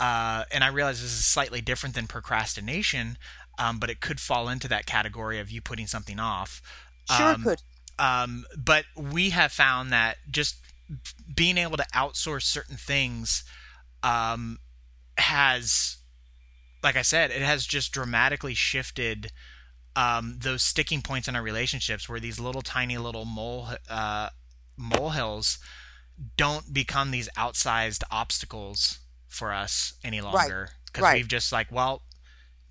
Uh, 0.00 0.44
and 0.50 0.64
I 0.64 0.68
realize 0.68 1.02
this 1.02 1.12
is 1.12 1.26
slightly 1.26 1.60
different 1.60 1.94
than 1.94 2.06
procrastination, 2.06 3.18
um, 3.60 3.78
but 3.78 3.90
it 3.90 4.00
could 4.00 4.18
fall 4.18 4.48
into 4.48 4.66
that 4.68 4.86
category 4.86 5.38
of 5.38 5.50
you 5.50 5.60
putting 5.60 5.86
something 5.86 6.18
off. 6.18 6.62
Sure, 7.14 7.26
um, 7.26 7.42
could. 7.44 7.62
Um, 7.98 8.46
but 8.56 8.86
we 8.96 9.30
have 9.30 9.52
found 9.52 9.92
that 9.92 10.16
just 10.30 10.56
being 11.36 11.58
able 11.58 11.76
to 11.76 11.86
outsource 11.94 12.44
certain 12.44 12.76
things 12.76 13.44
um, 14.02 14.58
has, 15.18 15.98
like 16.82 16.96
I 16.96 17.02
said, 17.02 17.30
it 17.30 17.42
has 17.42 17.66
just 17.66 17.92
dramatically 17.92 18.54
shifted 18.54 19.30
um, 19.94 20.38
those 20.40 20.62
sticking 20.62 21.02
points 21.02 21.28
in 21.28 21.36
our 21.36 21.42
relationships 21.42 22.08
where 22.08 22.20
these 22.20 22.40
little 22.40 22.62
tiny 22.62 22.96
little 22.96 23.26
mole 23.26 23.68
uh, 23.90 24.30
molehills 24.78 25.58
don't 26.38 26.72
become 26.72 27.10
these 27.10 27.28
outsized 27.36 28.02
obstacles 28.10 29.00
for 29.28 29.52
us 29.52 29.94
any 30.02 30.20
longer 30.20 30.70
because 30.86 31.02
right. 31.02 31.08
right. 31.10 31.16
we've 31.18 31.28
just 31.28 31.52
like 31.52 31.70
well 31.70 32.02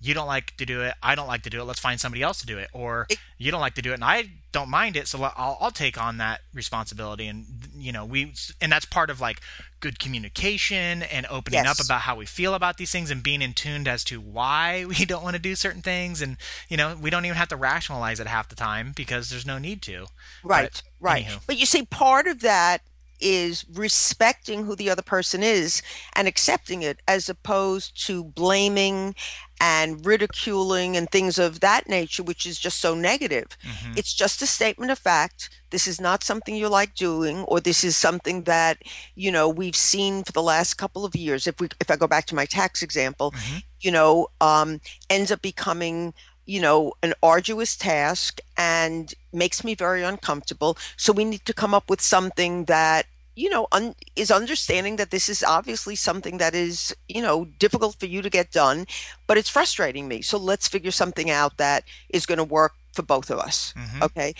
you 0.00 0.14
don't 0.14 0.26
like 0.26 0.56
to 0.56 0.66
do 0.66 0.82
it 0.82 0.94
i 1.02 1.14
don't 1.14 1.28
like 1.28 1.42
to 1.42 1.50
do 1.50 1.60
it 1.60 1.64
let's 1.64 1.80
find 1.80 2.00
somebody 2.00 2.22
else 2.22 2.40
to 2.40 2.46
do 2.46 2.58
it. 2.58 2.68
Or 2.72 3.06
it, 3.08 3.18
you 3.38 3.50
don't 3.50 3.60
like 3.60 3.74
to 3.74 3.82
do 3.82 3.90
it 3.90 3.94
and 3.94 4.04
i 4.04 4.30
don't 4.52 4.68
mind 4.68 4.96
it 4.96 5.06
so 5.06 5.22
I'll, 5.22 5.56
I'll 5.60 5.70
take 5.70 6.00
on 6.00 6.18
that 6.18 6.40
responsibility. 6.52 7.26
And 7.26 7.46
you 7.76 7.92
know 7.92 8.04
we 8.04 8.34
and 8.60 8.70
that's 8.70 8.84
part 8.84 9.10
of 9.10 9.20
like 9.20 9.40
good 9.80 9.98
communication 9.98 11.02
and 11.02 11.26
opening 11.30 11.64
yes. 11.64 11.80
up 11.80 11.84
about 11.84 12.02
how 12.02 12.16
we 12.16 12.26
feel 12.26 12.54
about 12.54 12.76
these 12.76 12.90
things 12.90 13.10
and 13.10 13.22
being 13.22 13.42
in 13.42 13.54
tuned 13.54 13.88
as 13.88 14.04
to 14.04 14.20
why 14.20 14.84
we 14.88 15.04
don't 15.04 15.22
want 15.22 15.36
to 15.36 15.42
do 15.42 15.54
certain 15.54 15.82
things. 15.82 16.20
And 16.22 16.36
you 16.68 16.76
know 16.76 16.96
we 17.00 17.10
don't 17.10 17.24
even 17.24 17.36
have 17.36 17.48
to 17.48 17.56
rationalize 17.56 18.20
it 18.20 18.26
half 18.26 18.48
the 18.48 18.56
time 18.56 18.92
because 18.94 19.30
there's 19.30 19.46
no 19.46 19.58
need 19.58 19.82
to. 19.82 20.06
Right 20.42 20.70
but, 20.72 20.82
right. 21.00 21.26
anywho. 21.26 21.40
but 21.46 21.58
you 21.58 21.66
see 21.66 21.84
part 21.84 22.26
of 22.26 22.40
that 22.40 22.82
is 23.20 23.64
respecting 23.72 24.64
who 24.64 24.76
the 24.76 24.90
other 24.90 25.02
person 25.02 25.42
is 25.42 25.82
and 26.14 26.26
accepting 26.26 26.82
it 26.82 27.00
as 27.06 27.28
opposed 27.28 28.06
to 28.06 28.24
blaming 28.24 29.14
and 29.60 30.04
ridiculing 30.06 30.96
and 30.96 31.10
things 31.10 31.38
of 31.38 31.60
that 31.60 31.86
nature, 31.86 32.22
which 32.22 32.46
is 32.46 32.58
just 32.58 32.80
so 32.80 32.94
negative. 32.94 33.58
Mm-hmm. 33.62 33.92
It's 33.96 34.14
just 34.14 34.40
a 34.40 34.46
statement 34.46 34.90
of 34.90 34.98
fact. 34.98 35.50
This 35.68 35.86
is 35.86 36.00
not 36.00 36.24
something 36.24 36.56
you 36.56 36.68
like 36.68 36.94
doing, 36.94 37.44
or 37.44 37.60
this 37.60 37.84
is 37.84 37.96
something 37.96 38.44
that, 38.44 38.78
you 39.14 39.30
know, 39.30 39.48
we've 39.48 39.76
seen 39.76 40.24
for 40.24 40.32
the 40.32 40.42
last 40.42 40.74
couple 40.74 41.04
of 41.04 41.14
years. 41.14 41.46
If 41.46 41.60
we 41.60 41.68
if 41.78 41.90
I 41.90 41.96
go 41.96 42.06
back 42.06 42.24
to 42.26 42.34
my 42.34 42.46
tax 42.46 42.82
example, 42.82 43.32
mm-hmm. 43.32 43.58
you 43.80 43.90
know, 43.90 44.28
um, 44.40 44.80
ends 45.10 45.30
up 45.30 45.42
becoming 45.42 46.14
you 46.46 46.60
know, 46.60 46.92
an 47.02 47.14
arduous 47.22 47.76
task 47.76 48.40
and 48.56 49.14
makes 49.32 49.62
me 49.64 49.74
very 49.74 50.02
uncomfortable. 50.02 50.76
So 50.96 51.12
we 51.12 51.24
need 51.24 51.44
to 51.46 51.54
come 51.54 51.74
up 51.74 51.88
with 51.88 52.00
something 52.00 52.64
that 52.64 53.06
you 53.36 53.48
know 53.48 53.66
un- 53.72 53.94
is 54.16 54.30
understanding 54.30 54.96
that 54.96 55.10
this 55.10 55.28
is 55.28 55.42
obviously 55.42 55.94
something 55.94 56.38
that 56.38 56.54
is 56.54 56.94
you 57.08 57.22
know 57.22 57.46
difficult 57.58 57.96
for 57.98 58.06
you 58.06 58.22
to 58.22 58.30
get 58.30 58.50
done 58.50 58.86
but 59.26 59.38
it's 59.38 59.48
frustrating 59.48 60.08
me 60.08 60.20
so 60.20 60.36
let's 60.36 60.68
figure 60.68 60.90
something 60.90 61.30
out 61.30 61.56
that 61.56 61.84
is 62.10 62.26
going 62.26 62.38
to 62.38 62.44
work 62.44 62.72
for 62.92 63.02
both 63.02 63.30
of 63.30 63.38
us 63.38 63.72
mm-hmm. 63.76 64.02
okay 64.02 64.34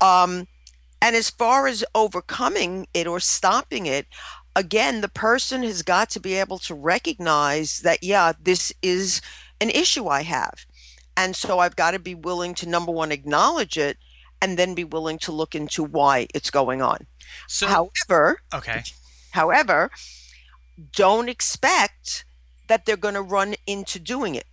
um 0.00 0.46
and 1.02 1.14
as 1.16 1.28
far 1.28 1.66
as 1.66 1.84
overcoming 1.94 2.86
it 2.94 3.06
or 3.06 3.20
stopping 3.20 3.86
it 3.86 4.06
again 4.54 5.00
the 5.00 5.08
person 5.08 5.62
has 5.62 5.82
got 5.82 6.08
to 6.08 6.20
be 6.20 6.34
able 6.34 6.58
to 6.58 6.74
recognize 6.74 7.80
that 7.80 8.02
yeah 8.02 8.32
this 8.40 8.72
is 8.80 9.20
an 9.60 9.70
issue 9.70 10.06
i 10.06 10.22
have 10.22 10.66
and 11.16 11.34
so 11.34 11.58
I've 11.58 11.76
got 11.76 11.92
to 11.92 11.98
be 11.98 12.14
willing 12.14 12.54
to 12.56 12.68
number 12.68 12.92
one, 12.92 13.12
acknowledge 13.12 13.76
it 13.76 13.98
and 14.40 14.58
then 14.58 14.74
be 14.74 14.84
willing 14.84 15.18
to 15.20 15.32
look 15.32 15.54
into 15.54 15.82
why 15.82 16.26
it's 16.34 16.50
going 16.50 16.82
on. 16.82 17.06
So, 17.48 17.66
however, 17.66 18.40
okay. 18.54 18.82
However, 19.30 19.90
don't 20.94 21.28
expect 21.28 22.24
that 22.68 22.84
they're 22.84 22.96
going 22.96 23.14
to 23.14 23.22
run 23.22 23.54
into 23.66 23.98
doing 23.98 24.34
it. 24.34 24.46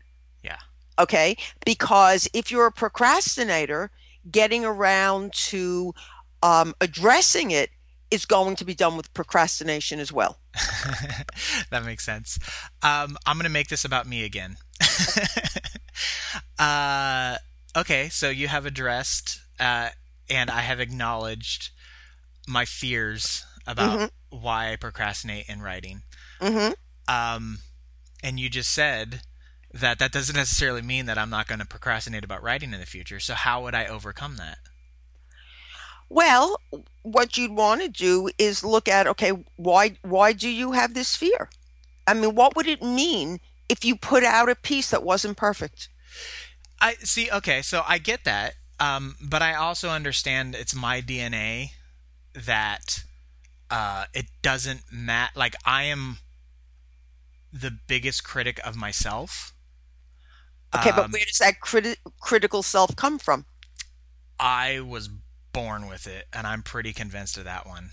Yeah. 0.43 0.58
Okay? 0.99 1.36
Because 1.65 2.28
if 2.34 2.52
you're 2.52 2.67
a 2.67 2.71
procrastinator, 2.71 3.91
getting 4.30 4.63
around 4.65 5.34
to 5.34 5.93
um, 6.41 6.73
addressing 6.82 7.52
it 7.52 7.69
is 8.12 8.26
going 8.26 8.56
to 8.58 8.65
be 8.65 8.76
done 8.76 8.95
with 8.95 9.13
procrastination 9.13 9.99
as 9.99 10.12
well. 10.12 10.38
that 11.71 11.84
makes 11.84 12.06
sense. 12.06 12.38
Um, 12.84 13.17
I'm 13.26 13.38
going 13.38 13.45
to 13.45 13.49
make 13.49 13.69
this 13.69 13.86
about 13.86 14.06
me 14.06 14.23
again. 14.23 14.58
uh, 16.60 17.38
okay, 17.75 18.10
so 18.10 18.29
you 18.29 18.47
have 18.47 18.65
addressed 18.65 19.41
uh, 19.60 19.89
and 20.29 20.49
I 20.49 20.62
have 20.62 20.79
acknowledged 20.79 21.69
my 22.47 22.65
fears 22.65 23.45
about 23.65 23.99
mm-hmm. 23.99 24.38
why 24.41 24.73
I 24.73 24.75
procrastinate 24.75 25.47
in 25.47 25.62
writing. 25.62 26.01
Mm-hmm. 26.41 26.73
Um, 27.08 27.60
and 28.23 28.39
you 28.39 28.49
just 28.49 28.71
said 28.71 29.21
that 29.73 29.99
that 29.99 30.12
doesn't 30.12 30.36
necessarily 30.36 30.82
mean 30.82 31.06
that 31.06 31.17
I'm 31.17 31.29
not 31.29 31.47
going 31.47 31.60
to 31.60 31.65
procrastinate 31.65 32.23
about 32.23 32.43
writing 32.43 32.73
in 32.73 32.79
the 32.79 32.86
future. 32.86 33.19
So 33.19 33.34
how 33.34 33.63
would 33.63 33.75
I 33.75 33.86
overcome 33.86 34.38
that? 34.38 34.58
Well, 36.10 36.60
what 37.01 37.38
you'd 37.38 37.51
want 37.51 37.82
to 37.82 37.88
do 37.88 38.29
is 38.38 38.63
look 38.63 38.88
at 38.88 39.08
okay, 39.08 39.32
why 39.56 39.95
why 40.03 40.34
do 40.34 40.47
you 40.47 40.73
have 40.73 40.93
this 40.93 41.15
fear? 41.15 41.49
I 42.06 42.13
mean, 42.13 42.36
what 42.36 42.56
would 42.56 42.67
it 42.67 42.84
mean 42.84 43.39
if 43.69 43.84
you 43.86 43.95
put 43.95 44.23
out 44.23 44.49
a 44.49 44.56
piece 44.56 44.89
that 44.91 45.04
wasn't 45.04 45.38
perfect? 45.38 45.89
I 46.82 46.95
see. 46.95 47.30
Okay, 47.32 47.62
so 47.62 47.84
I 47.88 47.97
get 47.97 48.23
that, 48.26 48.56
um, 48.80 49.15
but 49.21 49.41
I 49.41 49.56
also 49.56 49.89
understand 49.89 50.56
it's 50.56 50.76
my 50.76 51.02
DNA 51.02 51.69
that 52.34 53.04
uh, 53.69 54.06
it 54.13 54.26
doesn't 54.41 54.82
matter. 54.91 55.32
Like 55.36 55.56
I 55.65 55.84
am 55.84 56.17
the 57.52 57.71
biggest 57.88 58.23
critic 58.23 58.60
of 58.65 58.76
myself. 58.76 59.54
Okay, 60.76 60.89
um, 60.89 60.95
but 60.95 61.12
where 61.12 61.26
does 61.26 61.38
that 61.38 61.56
criti- 61.63 61.97
critical 62.19 62.63
self 62.63 62.95
come 62.95 63.19
from? 63.19 63.45
I 64.39 64.80
was 64.80 65.10
born 65.54 65.88
with 65.88 66.08
it, 66.08 66.28
and 66.34 66.45
I'm 66.47 66.63
pretty 66.63 66.93
convinced 66.93 67.38
of 67.38 67.45
that 67.45 67.67
one. 67.67 67.91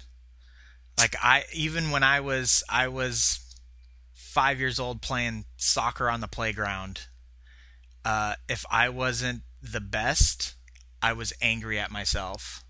Like 0.99 1.15
I, 1.23 1.45
even 1.55 1.91
when 1.91 2.03
I 2.03 2.21
was, 2.21 2.65
I 2.69 2.89
was 2.89 3.50
five 4.31 4.61
years 4.61 4.79
old 4.79 5.03
playing 5.03 5.45
soccer 5.57 6.09
on 6.09 6.21
the 6.21 6.29
playground. 6.29 7.09
Uh, 8.05 8.35
if 8.49 8.64
I 8.71 8.88
wasn't 8.88 9.43
the 9.61 9.81
best, 9.81 10.55
I 11.03 11.12
was 11.12 11.33
angry 11.43 11.79
at 11.79 11.90
myself. 11.90 12.64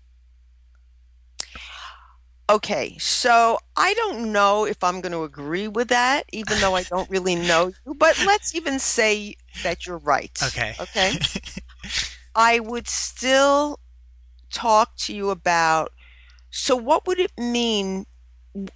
Okay, 2.49 2.97
so 2.97 3.59
I 3.77 3.93
don't 3.93 4.33
know 4.33 4.65
if 4.65 4.83
I'm 4.83 4.99
going 4.99 5.13
to 5.13 5.23
agree 5.23 5.69
with 5.69 5.87
that, 5.89 6.25
even 6.33 6.59
though 6.59 6.75
I 6.75 6.83
don't 6.83 7.09
really 7.09 7.35
know 7.35 7.71
you, 7.85 7.93
but 7.93 8.21
let's 8.25 8.55
even 8.55 8.77
say 8.79 9.35
that 9.63 9.85
you're 9.85 9.99
right. 9.99 10.37
Okay. 10.43 10.75
Okay. 10.79 11.13
I 12.35 12.59
would 12.59 12.89
still 12.89 13.79
talk 14.51 14.97
to 14.97 15.15
you 15.15 15.29
about 15.29 15.93
so 16.49 16.75
what 16.75 17.07
would 17.07 17.19
it 17.19 17.31
mean? 17.37 18.05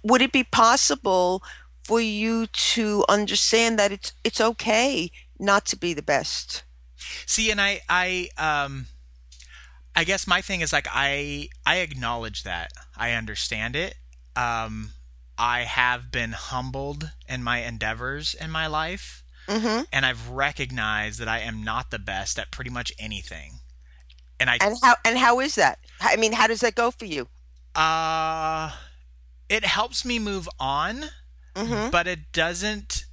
Would 0.02 0.22
it 0.22 0.32
be 0.32 0.44
possible 0.44 1.42
for 1.86 2.00
you 2.00 2.46
to 2.48 3.04
understand 3.08 3.78
that 3.78 3.92
it's 3.92 4.12
it's 4.24 4.40
okay 4.40 5.10
not 5.38 5.64
to 5.66 5.76
be 5.76 5.94
the 5.94 6.02
best? 6.02 6.64
See, 7.26 7.50
and 7.50 7.60
I 7.60 7.80
I 7.88 8.30
um 8.36 8.86
I 9.94 10.04
guess 10.04 10.26
my 10.26 10.42
thing 10.42 10.60
is 10.60 10.72
like 10.72 10.88
I 10.90 11.48
I 11.64 11.76
acknowledge 11.76 12.42
that. 12.42 12.70
I 12.96 13.12
understand 13.12 13.76
it. 13.76 13.94
Um 14.34 14.90
I 15.38 15.60
have 15.60 16.10
been 16.10 16.32
humbled 16.32 17.12
in 17.28 17.42
my 17.42 17.58
endeavors 17.58 18.34
in 18.34 18.50
my 18.50 18.66
life. 18.66 19.22
Mm-hmm. 19.46 19.84
And 19.92 20.04
I've 20.04 20.28
recognized 20.30 21.20
that 21.20 21.28
I 21.28 21.38
am 21.38 21.62
not 21.62 21.90
the 21.90 22.00
best 22.00 22.38
at 22.38 22.50
pretty 22.50 22.70
much 22.70 22.92
anything. 22.98 23.60
And 24.40 24.50
I 24.50 24.58
And 24.60 24.76
how 24.82 24.96
and 25.04 25.18
how 25.18 25.38
is 25.40 25.54
that? 25.54 25.78
I 26.00 26.16
mean, 26.16 26.32
how 26.32 26.48
does 26.48 26.60
that 26.60 26.74
go 26.74 26.90
for 26.90 27.04
you? 27.04 27.28
Uh 27.74 28.72
it 29.48 29.64
helps 29.64 30.04
me 30.04 30.18
move 30.18 30.48
on, 30.58 31.04
mm-hmm. 31.56 31.90
but 31.90 32.06
it 32.06 32.32
doesn't 32.32 33.04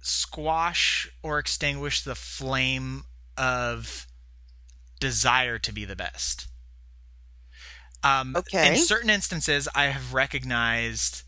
squash 0.00 1.08
or 1.22 1.38
extinguish 1.38 2.02
the 2.02 2.14
flame 2.14 3.04
of 3.36 4.06
desire 5.00 5.58
to 5.58 5.72
be 5.72 5.84
the 5.84 5.96
best. 5.96 6.48
Um, 8.02 8.36
okay. 8.36 8.68
In 8.68 8.76
certain 8.76 9.10
instances, 9.10 9.68
I 9.74 9.86
have 9.86 10.12
recognized, 10.12 11.22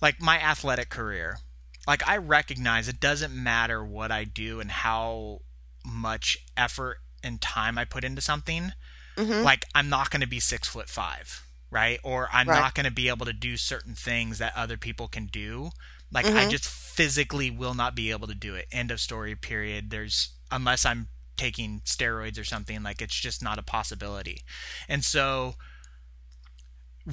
like 0.00 0.20
my 0.20 0.38
athletic 0.38 0.88
career, 0.88 1.38
like 1.86 2.06
I 2.08 2.16
recognize 2.18 2.88
it 2.88 3.00
doesn't 3.00 3.34
matter 3.34 3.84
what 3.84 4.12
I 4.12 4.24
do 4.24 4.60
and 4.60 4.70
how 4.70 5.40
much 5.84 6.38
effort 6.56 6.98
and 7.22 7.40
time 7.40 7.78
I 7.78 7.84
put 7.84 8.04
into 8.04 8.22
something. 8.22 8.72
Mm-hmm. 9.16 9.42
Like 9.42 9.66
I'm 9.74 9.88
not 9.88 10.10
going 10.10 10.20
to 10.20 10.28
be 10.28 10.40
six 10.40 10.68
foot 10.68 10.88
five, 10.88 11.44
right? 11.70 11.98
Or 12.04 12.28
I'm 12.32 12.48
right. 12.48 12.60
not 12.60 12.74
going 12.74 12.86
to 12.86 12.92
be 12.92 13.08
able 13.08 13.26
to 13.26 13.32
do 13.32 13.56
certain 13.56 13.94
things 13.94 14.38
that 14.38 14.56
other 14.56 14.76
people 14.76 15.08
can 15.08 15.26
do. 15.26 15.70
Like 16.12 16.26
mm-hmm. 16.26 16.36
I 16.36 16.48
just 16.48 16.66
physically 16.66 17.50
will 17.50 17.74
not 17.74 17.94
be 17.94 18.10
able 18.10 18.26
to 18.26 18.34
do 18.34 18.54
it. 18.54 18.66
End 18.72 18.90
of 18.90 19.00
story. 19.00 19.34
Period. 19.34 19.90
There's 19.90 20.34
unless 20.50 20.84
I'm 20.84 21.08
taking 21.36 21.80
steroids 21.84 22.38
or 22.38 22.44
something 22.44 22.82
like 22.82 23.00
it's 23.00 23.18
just 23.18 23.42
not 23.42 23.58
a 23.58 23.62
possibility. 23.62 24.42
And 24.88 25.04
so 25.04 25.54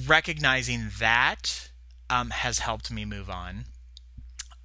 recognizing 0.06 0.90
that 0.98 1.70
um, 2.10 2.30
has 2.30 2.58
helped 2.58 2.90
me 2.90 3.04
move 3.04 3.30
on. 3.30 3.64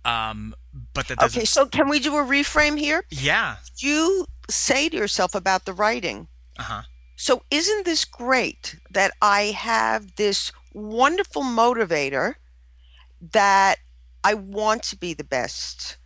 Um, 0.06 0.54
but 0.94 1.08
that 1.08 1.20
doesn't... 1.20 1.40
okay. 1.40 1.46
So 1.46 1.66
can 1.66 1.88
we 1.88 2.00
do 2.00 2.18
a 2.18 2.24
reframe 2.24 2.78
here? 2.78 3.06
Yeah. 3.10 3.58
You 3.78 4.26
say 4.50 4.90
to 4.90 4.98
yourself 4.98 5.34
about 5.34 5.66
the 5.66 5.74
writing. 5.74 6.28
Uh 6.60 6.64
huh. 6.64 6.82
So 7.16 7.44
isn't 7.50 7.86
this 7.86 8.04
great 8.04 8.76
that 8.92 9.12
I 9.22 9.54
have 9.58 10.16
this 10.16 10.52
wonderful 10.74 11.44
motivator 11.44 12.36
that 13.32 13.78
I 14.24 14.34
want 14.34 14.84
to 14.84 14.98
be 14.98 15.14
the 15.14 15.24
best 15.24 15.98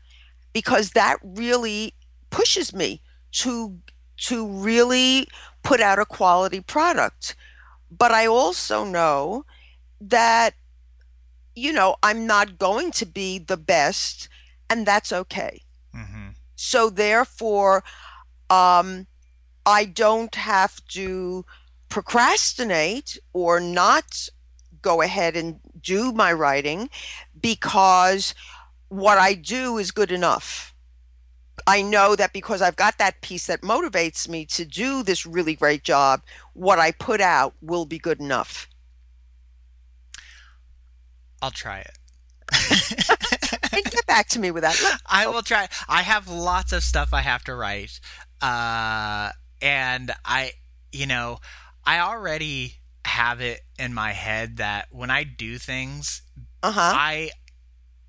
because 0.53 0.91
that 0.91 1.17
really 1.23 1.93
pushes 2.29 2.73
me 2.73 3.01
to 3.31 3.77
to 4.17 4.47
really 4.47 5.27
put 5.63 5.79
out 5.79 5.99
a 5.99 6.05
quality 6.05 6.59
product. 6.59 7.35
But 7.91 8.11
I 8.11 8.25
also 8.25 8.83
know 8.83 9.45
that 10.01 10.55
you 11.55 11.73
know, 11.73 11.95
I'm 12.03 12.27
not 12.27 12.59
going 12.59 12.91
to 12.91 13.05
be 13.05 13.39
the 13.39 13.57
best 13.57 14.29
and 14.69 14.85
that's 14.85 15.11
okay. 15.11 15.63
Mm-hmm. 15.95 16.29
So 16.55 16.89
therefore 16.89 17.83
um 18.49 19.07
I 19.65 19.85
don't 19.85 20.33
have 20.35 20.85
to 20.89 21.45
procrastinate 21.89 23.17
or 23.33 23.59
not 23.59 24.29
go 24.81 25.01
ahead 25.01 25.35
and 25.35 25.59
do 25.81 26.11
my 26.13 26.31
writing 26.31 26.89
because 27.47 28.35
what 28.89 29.17
I 29.17 29.33
do 29.33 29.77
is 29.77 29.91
good 29.91 30.11
enough. 30.11 30.73
I 31.65 31.81
know 31.81 32.13
that 32.13 32.33
because 32.33 32.61
I've 32.61 32.75
got 32.75 32.97
that 32.97 33.21
piece 33.21 33.47
that 33.47 33.61
motivates 33.61 34.27
me 34.27 34.43
to 34.47 34.65
do 34.65 35.01
this 35.01 35.25
really 35.25 35.55
great 35.55 35.83
job, 35.83 36.23
what 36.53 36.77
I 36.77 36.91
put 36.91 37.21
out 37.21 37.53
will 37.61 37.85
be 37.85 37.99
good 37.99 38.19
enough. 38.19 38.67
I'll 41.41 41.51
try 41.51 41.79
it. 41.79 41.97
get 43.91 44.05
back 44.07 44.27
to 44.29 44.39
me 44.39 44.51
with 44.51 44.63
that. 44.63 44.99
I 45.05 45.27
will 45.27 45.41
try. 45.41 45.69
I 45.87 46.01
have 46.01 46.27
lots 46.27 46.73
of 46.73 46.83
stuff 46.83 47.13
I 47.13 47.21
have 47.21 47.45
to 47.45 47.55
write. 47.55 47.97
Uh, 48.41 49.31
and 49.61 50.11
I, 50.25 50.51
you 50.91 51.07
know, 51.07 51.39
I 51.85 51.99
already 51.99 52.73
have 53.05 53.39
it 53.39 53.61
in 53.79 53.93
my 53.93 54.11
head 54.11 54.57
that 54.57 54.87
when 54.91 55.09
I 55.09 55.23
do 55.23 55.57
things, 55.57 56.23
uh-huh. 56.63 56.79
I 56.95 57.31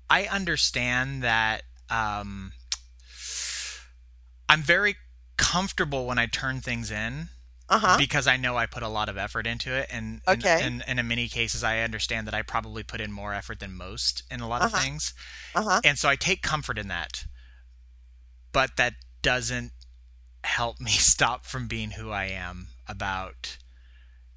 I 0.09 0.25
understand 0.25 1.23
that 1.23 1.63
um, 1.89 2.51
I'm 4.47 4.61
very 4.61 4.95
comfortable 5.37 6.05
when 6.05 6.17
I 6.17 6.25
turn 6.25 6.61
things 6.61 6.91
in. 6.91 7.29
Uh-huh. 7.71 7.97
Because 7.99 8.25
I 8.25 8.35
know 8.35 8.57
I 8.57 8.65
put 8.65 8.81
a 8.81 8.87
lot 8.87 9.09
of 9.09 9.17
effort 9.17 9.45
into 9.45 9.71
it, 9.75 9.85
and 9.91 10.21
okay. 10.27 10.59
and, 10.63 10.83
and 10.87 10.99
in 10.99 11.07
many 11.07 11.27
cases, 11.27 11.63
I 11.63 11.81
understand 11.81 12.25
that 12.25 12.33
I 12.33 12.41
probably 12.41 12.81
put 12.81 12.99
in 12.99 13.11
more 13.11 13.31
effort 13.31 13.59
than 13.59 13.75
most 13.75 14.23
in 14.31 14.39
a 14.39 14.47
lot 14.47 14.63
uh-huh. 14.63 14.75
of 14.75 14.83
things, 14.83 15.13
uh-huh. 15.53 15.81
and 15.83 15.95
so 15.95 16.09
I 16.09 16.15
take 16.15 16.41
comfort 16.41 16.79
in 16.79 16.87
that. 16.87 17.25
But 18.51 18.75
that 18.77 18.93
doesn't 19.21 19.73
help 20.43 20.79
me 20.79 20.89
stop 20.93 21.45
from 21.45 21.67
being 21.67 21.91
who 21.91 22.09
I 22.09 22.25
am 22.25 22.69
about 22.87 23.59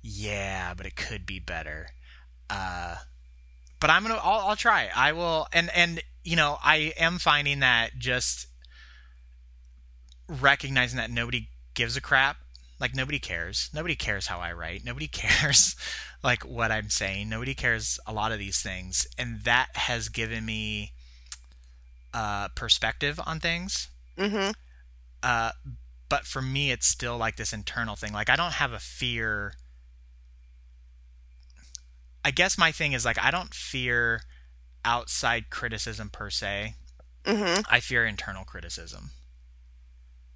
yeah, 0.02 0.74
but 0.74 0.84
it 0.84 0.96
could 0.96 1.24
be 1.24 1.38
better. 1.38 1.90
Uh, 2.50 2.96
but 3.82 3.90
I'm 3.90 4.02
gonna, 4.02 4.20
I'll, 4.22 4.48
I'll 4.48 4.56
try. 4.56 4.88
I 4.94 5.12
will, 5.12 5.48
and 5.52 5.68
and 5.74 6.00
you 6.22 6.36
know, 6.36 6.56
I 6.62 6.94
am 6.96 7.18
finding 7.18 7.58
that 7.60 7.98
just 7.98 8.46
recognizing 10.28 10.98
that 10.98 11.10
nobody 11.10 11.48
gives 11.74 11.96
a 11.96 12.00
crap. 12.00 12.36
Like 12.78 12.94
nobody 12.94 13.18
cares. 13.18 13.70
Nobody 13.74 13.96
cares 13.96 14.28
how 14.28 14.38
I 14.38 14.52
write. 14.52 14.84
Nobody 14.84 15.08
cares 15.12 15.74
like 16.22 16.44
what 16.44 16.70
I'm 16.70 16.90
saying. 16.90 17.28
Nobody 17.28 17.54
cares 17.54 17.98
a 18.06 18.12
lot 18.12 18.30
of 18.30 18.38
these 18.38 18.62
things, 18.62 19.04
and 19.18 19.40
that 19.42 19.70
has 19.74 20.08
given 20.08 20.46
me 20.46 20.92
uh, 22.14 22.48
perspective 22.54 23.20
on 23.26 23.40
things. 23.40 23.88
Mm-hmm. 24.16 24.52
Uh, 25.24 25.50
but 26.08 26.24
for 26.24 26.40
me, 26.40 26.70
it's 26.70 26.86
still 26.86 27.18
like 27.18 27.34
this 27.34 27.52
internal 27.52 27.96
thing. 27.96 28.12
Like 28.12 28.30
I 28.30 28.36
don't 28.36 28.52
have 28.52 28.72
a 28.72 28.78
fear 28.78 29.54
I 32.24 32.30
guess 32.30 32.56
my 32.56 32.72
thing 32.72 32.92
is 32.92 33.04
like 33.04 33.22
I 33.22 33.30
don't 33.30 33.54
fear 33.54 34.22
outside 34.84 35.50
criticism 35.50 36.08
per 36.10 36.30
se. 36.30 36.74
Mm-hmm. 37.24 37.62
I 37.70 37.80
fear 37.80 38.04
internal 38.04 38.44
criticism, 38.44 39.10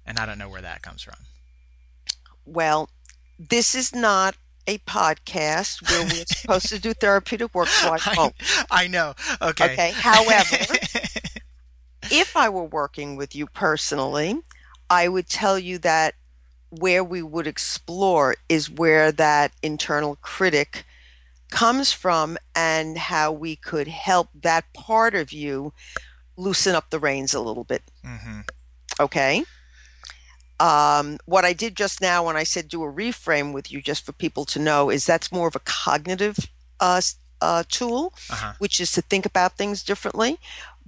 and 0.05 0.17
I 0.17 0.25
don't 0.25 0.37
know 0.37 0.49
where 0.49 0.61
that 0.61 0.81
comes 0.81 1.01
from. 1.01 1.15
Well, 2.45 2.89
this 3.37 3.75
is 3.75 3.93
not 3.93 4.35
a 4.67 4.77
podcast 4.79 5.89
where 5.89 6.03
we're 6.03 6.25
supposed 6.27 6.69
to 6.69 6.79
do 6.79 6.93
therapeutic 6.93 7.53
work, 7.53 7.67
so 7.67 7.89
I 7.89 8.13
won't. 8.15 8.35
I, 8.71 8.83
I 8.83 8.87
know. 8.87 9.15
Okay. 9.41 9.73
Okay. 9.73 9.91
However, 9.93 10.57
if 12.03 12.35
I 12.35 12.49
were 12.49 12.63
working 12.63 13.15
with 13.15 13.35
you 13.35 13.47
personally, 13.47 14.39
I 14.89 15.07
would 15.07 15.27
tell 15.27 15.59
you 15.59 15.77
that 15.79 16.15
where 16.69 17.03
we 17.03 17.21
would 17.21 17.47
explore 17.47 18.35
is 18.49 18.69
where 18.69 19.11
that 19.13 19.51
internal 19.61 20.17
critic 20.21 20.85
comes 21.49 21.91
from 21.91 22.37
and 22.55 22.97
how 22.97 23.31
we 23.31 23.55
could 23.55 23.87
help 23.87 24.29
that 24.33 24.65
part 24.73 25.15
of 25.15 25.31
you 25.31 25.73
loosen 26.35 26.75
up 26.75 26.89
the 26.89 26.99
reins 26.99 27.33
a 27.33 27.41
little 27.41 27.63
bit. 27.63 27.83
Mm-hmm. 28.05 28.41
Okay. 28.99 29.43
Um, 30.59 31.19
what 31.25 31.45
I 31.45 31.53
did 31.53 31.75
just 31.75 32.01
now 32.01 32.25
when 32.25 32.35
I 32.35 32.43
said 32.43 32.67
do 32.67 32.83
a 32.83 32.91
reframe 32.91 33.53
with 33.53 33.71
you, 33.71 33.81
just 33.81 34.05
for 34.05 34.11
people 34.11 34.45
to 34.45 34.59
know, 34.59 34.89
is 34.89 35.05
that's 35.05 35.31
more 35.31 35.47
of 35.47 35.55
a 35.55 35.61
cognitive 35.65 36.37
uh, 36.79 37.01
uh, 37.41 37.63
tool, 37.69 38.13
uh-huh. 38.29 38.53
which 38.57 38.79
is 38.79 38.91
to 38.93 39.01
think 39.01 39.25
about 39.25 39.57
things 39.57 39.83
differently. 39.83 40.39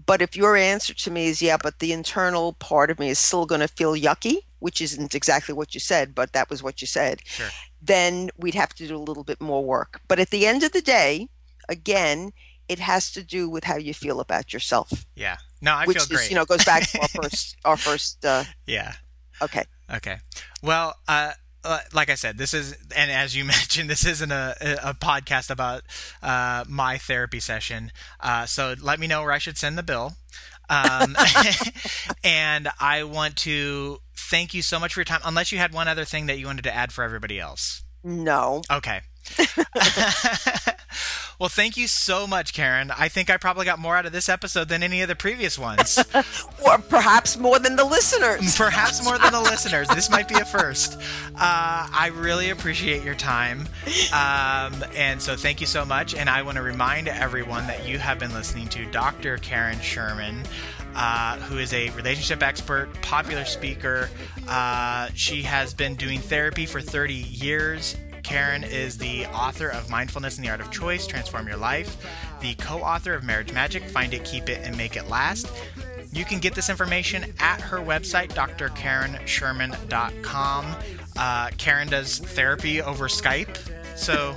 But 0.06 0.22
if 0.22 0.36
your 0.36 0.56
answer 0.56 0.94
to 0.94 1.12
me 1.12 1.28
is, 1.28 1.42
yeah, 1.42 1.58
but 1.62 1.80
the 1.80 1.94
internal 1.94 2.54
part 2.54 2.90
of 2.90 2.98
me 2.98 3.10
is 3.10 3.20
still 3.20 3.46
going 3.46 3.62
to 3.62 3.68
feel 3.68 3.94
yucky, 3.94 4.38
which 4.58 4.82
isn't 4.82 5.14
exactly 5.14 5.54
what 5.54 5.74
you 5.74 5.80
said, 5.80 6.16
but 6.16 6.34
that 6.34 6.50
was 6.50 6.64
what 6.64 6.82
you 6.82 6.88
said, 6.88 7.22
sure. 7.26 7.50
Then 7.82 8.30
we'd 8.38 8.56
have 8.56 8.74
to 8.76 8.88
do 8.88 8.96
a 8.96 9.00
little 9.00 9.24
bit 9.24 9.42
more 9.42 9.64
work. 9.64 10.02
But 10.08 10.20
at 10.20 10.30
the 10.30 10.46
end 10.46 10.64
of 10.64 10.72
the 10.72 10.82
day, 10.82 11.30
again, 11.68 12.32
it 12.68 12.80
has 12.80 13.12
to 13.12 13.24
do 13.24 13.50
with 13.50 13.64
how 13.64 13.78
you 13.78 13.94
feel 13.94 14.20
about 14.20 14.54
yourself. 14.54 15.06
Yeah. 15.16 15.38
No, 15.62 15.74
I 15.74 15.86
which 15.86 15.98
feel 15.98 16.04
is, 16.04 16.10
great. 16.10 16.30
You 16.30 16.36
know, 16.36 16.46
goes 16.46 16.64
back 16.64 16.88
to 16.90 17.02
our 17.02 17.08
first, 17.24 17.56
our 17.66 17.78
first. 17.78 18.26
Uh, 18.26 18.44
yeah. 18.68 18.94
Okay. 19.42 19.64
Okay. 19.94 20.18
Well, 20.62 20.96
uh, 21.08 21.32
uh, 21.64 21.80
like 21.94 22.10
I 22.10 22.16
said, 22.16 22.38
this 22.38 22.54
is, 22.54 22.78
and 22.96 23.12
as 23.12 23.36
you 23.36 23.44
mentioned, 23.46 23.90
this 23.90 24.06
isn't 24.06 24.32
a, 24.32 24.56
a 24.84 24.94
podcast 24.94 25.50
about 25.50 25.84
uh, 26.22 26.64
my 26.68 26.98
therapy 26.98 27.40
session. 27.40 27.92
Uh, 28.20 28.46
so 28.46 28.76
let 28.82 29.00
me 29.00 29.08
know 29.08 29.22
where 29.22 29.32
I 29.32 29.40
should 29.40 29.58
send 29.58 29.78
the 29.78 29.84
bill. 29.84 30.14
Um, 30.70 31.16
and 32.24 32.70
I 32.80 33.04
want 33.04 33.36
to 33.38 34.00
thank 34.16 34.54
you 34.54 34.62
so 34.62 34.80
much 34.80 34.94
for 34.94 35.00
your 35.00 35.06
time. 35.06 35.22
Unless 35.26 35.52
you 35.52 35.58
had 35.58 35.74
one 35.74 35.88
other 35.88 36.06
thing 36.06 36.28
that 36.28 36.38
you 36.38 36.46
wanted 36.46 36.64
to 36.64 36.76
add 36.76 36.92
for 36.92 37.04
everybody 37.04 37.40
else. 37.40 37.84
No. 38.04 38.62
Okay. 38.72 39.02
well, 41.40 41.48
thank 41.48 41.78
you 41.78 41.88
so 41.88 42.28
much, 42.28 42.54
Karen. 42.54 42.92
I 42.92 43.08
think 43.08 43.30
I 43.30 43.38
probably 43.38 43.64
got 43.64 43.80
more 43.80 43.96
out 43.96 44.06
of 44.06 44.12
this 44.12 44.28
episode 44.28 44.68
than 44.68 44.84
any 44.84 45.02
of 45.02 45.08
the 45.08 45.16
previous 45.16 45.58
ones. 45.58 45.98
or 46.66 46.78
perhaps 46.80 47.38
more 47.38 47.60
than 47.60 47.78
the 47.78 47.86
listeners. 47.86 48.56
Perhaps 48.58 49.06
more 49.06 49.18
than 49.18 49.32
the 49.32 49.40
listeners. 49.40 49.88
This 49.88 50.10
might 50.10 50.28
be 50.28 50.36
a 50.36 50.44
first. 50.44 51.00
Uh, 51.36 51.88
I 51.92 52.12
really 52.14 52.50
appreciate 52.50 53.04
your 53.04 53.16
time. 53.16 53.70
Um, 54.14 54.84
and 54.96 55.22
so 55.22 55.38
thank 55.38 55.62
you 55.62 55.68
so 55.68 55.86
much. 55.86 56.14
And 56.14 56.30
I 56.30 56.42
want 56.42 56.58
to 56.58 56.62
remind 56.62 57.08
everyone 57.08 57.68
that 57.68 57.88
you 57.88 58.00
have 58.00 58.20
been 58.20 58.34
listening 58.34 58.68
to 58.70 58.86
Dr. 58.92 59.38
Karen 59.38 59.80
Sherman. 59.80 60.44
Uh, 60.96 61.38
who 61.42 61.60
is 61.60 61.72
a 61.72 61.92
relationship 61.92 62.42
expert, 62.42 62.90
popular 63.04 63.46
speaker. 63.46 64.10
Uh, 64.48 65.08
she 65.14 65.44
has 65.44 65.72
been 65.72 65.96
doing 65.96 66.20
therapy 66.20 66.66
for 66.66 66.82
30 66.82 67.14
years 67.14 67.96
Karen 68.30 68.64
is 68.64 68.96
the 68.96 69.26
author 69.28 69.70
of 69.70 69.90
Mindfulness 69.90 70.38
and 70.38 70.46
the 70.46 70.52
Art 70.52 70.62
of 70.62 70.70
Choice 70.70 71.08
Transform 71.08 71.48
Your 71.48 71.58
Life, 71.58 71.98
the 72.42 72.54
co 72.54 72.78
author 72.78 73.16
of 73.16 73.24
Marriage 73.24 73.52
Magic 73.54 73.82
Find 73.82 74.14
It, 74.14 74.24
Keep 74.24 74.50
It, 74.50 74.62
and 74.64 74.78
Make 74.78 74.96
It 74.96 75.10
Last, 75.10 75.52
You 76.14 76.26
can 76.26 76.38
get 76.38 76.54
this 76.54 76.70
information 76.70 77.34
at 77.40 77.60
her 77.60 77.80
website, 77.80 78.30
drkarensherman.com. 78.34 80.76
Uh, 81.18 81.50
Karen 81.58 81.88
does 81.88 82.20
therapy 82.20 82.84
over 82.84 83.08
Skype. 83.08 83.58
So, 83.98 84.36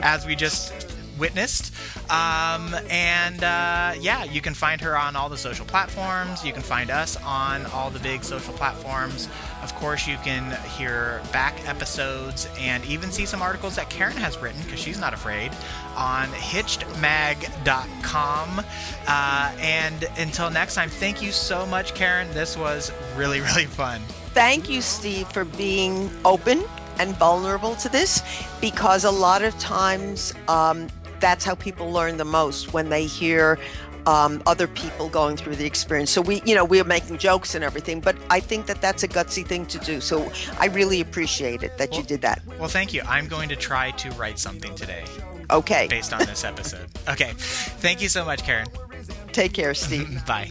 as 0.02 0.26
we 0.26 0.34
just 0.34 0.95
witnessed. 1.18 1.74
Um, 2.10 2.74
and 2.90 3.42
uh, 3.42 3.94
yeah, 4.00 4.24
you 4.24 4.40
can 4.40 4.54
find 4.54 4.80
her 4.80 4.96
on 4.96 5.16
all 5.16 5.28
the 5.28 5.38
social 5.38 5.66
platforms. 5.66 6.44
You 6.44 6.52
can 6.52 6.62
find 6.62 6.90
us 6.90 7.16
on 7.22 7.66
all 7.66 7.90
the 7.90 8.00
big 8.00 8.24
social 8.24 8.54
platforms. 8.54 9.28
Of 9.62 9.74
course, 9.74 10.06
you 10.06 10.16
can 10.18 10.56
hear 10.70 11.20
back 11.32 11.68
episodes 11.68 12.48
and 12.58 12.84
even 12.84 13.10
see 13.10 13.26
some 13.26 13.42
articles 13.42 13.74
that 13.76 13.90
Karen 13.90 14.16
has 14.16 14.38
written 14.38 14.62
because 14.62 14.78
she's 14.78 15.00
not 15.00 15.14
afraid 15.14 15.50
on 15.96 16.28
hitchedmag.com. 16.28 18.64
Uh, 19.08 19.52
and 19.58 20.04
until 20.18 20.50
next 20.50 20.74
time, 20.74 20.88
thank 20.88 21.22
you 21.22 21.32
so 21.32 21.66
much, 21.66 21.94
Karen. 21.94 22.28
This 22.32 22.56
was 22.56 22.92
really, 23.16 23.40
really 23.40 23.66
fun. 23.66 24.00
Thank 24.34 24.68
you, 24.68 24.82
Steve, 24.82 25.26
for 25.32 25.44
being 25.44 26.10
open 26.24 26.62
and 26.98 27.14
vulnerable 27.16 27.74
to 27.76 27.88
this 27.88 28.22
because 28.60 29.04
a 29.04 29.10
lot 29.10 29.42
of 29.42 29.58
times 29.58 30.34
um, 30.48 30.88
that's 31.20 31.44
how 31.44 31.54
people 31.54 31.90
learn 31.90 32.16
the 32.16 32.24
most 32.24 32.72
when 32.72 32.88
they 32.88 33.06
hear 33.06 33.58
um, 34.06 34.42
other 34.46 34.68
people 34.68 35.08
going 35.08 35.36
through 35.36 35.56
the 35.56 35.66
experience. 35.66 36.10
So 36.10 36.22
we, 36.22 36.40
you 36.44 36.54
know, 36.54 36.64
we 36.64 36.80
are 36.80 36.84
making 36.84 37.18
jokes 37.18 37.54
and 37.54 37.64
everything, 37.64 38.00
but 38.00 38.16
I 38.30 38.40
think 38.40 38.66
that 38.66 38.80
that's 38.80 39.02
a 39.02 39.08
gutsy 39.08 39.44
thing 39.44 39.66
to 39.66 39.78
do. 39.78 40.00
So 40.00 40.30
I 40.58 40.66
really 40.66 41.00
appreciate 41.00 41.62
it 41.62 41.76
that 41.78 41.90
well, 41.90 42.00
you 42.00 42.06
did 42.06 42.22
that. 42.22 42.40
Well, 42.58 42.68
thank 42.68 42.94
you. 42.94 43.02
I'm 43.06 43.26
going 43.26 43.48
to 43.48 43.56
try 43.56 43.90
to 43.92 44.10
write 44.12 44.38
something 44.38 44.74
today. 44.74 45.04
Okay. 45.50 45.86
Based 45.88 46.12
on 46.12 46.20
this 46.20 46.44
episode. 46.44 46.86
Okay. 47.08 47.32
Thank 47.36 48.00
you 48.00 48.08
so 48.08 48.24
much, 48.24 48.42
Karen. 48.44 48.66
Take 49.32 49.52
care, 49.52 49.74
Steve. 49.74 50.24
Bye. 50.26 50.50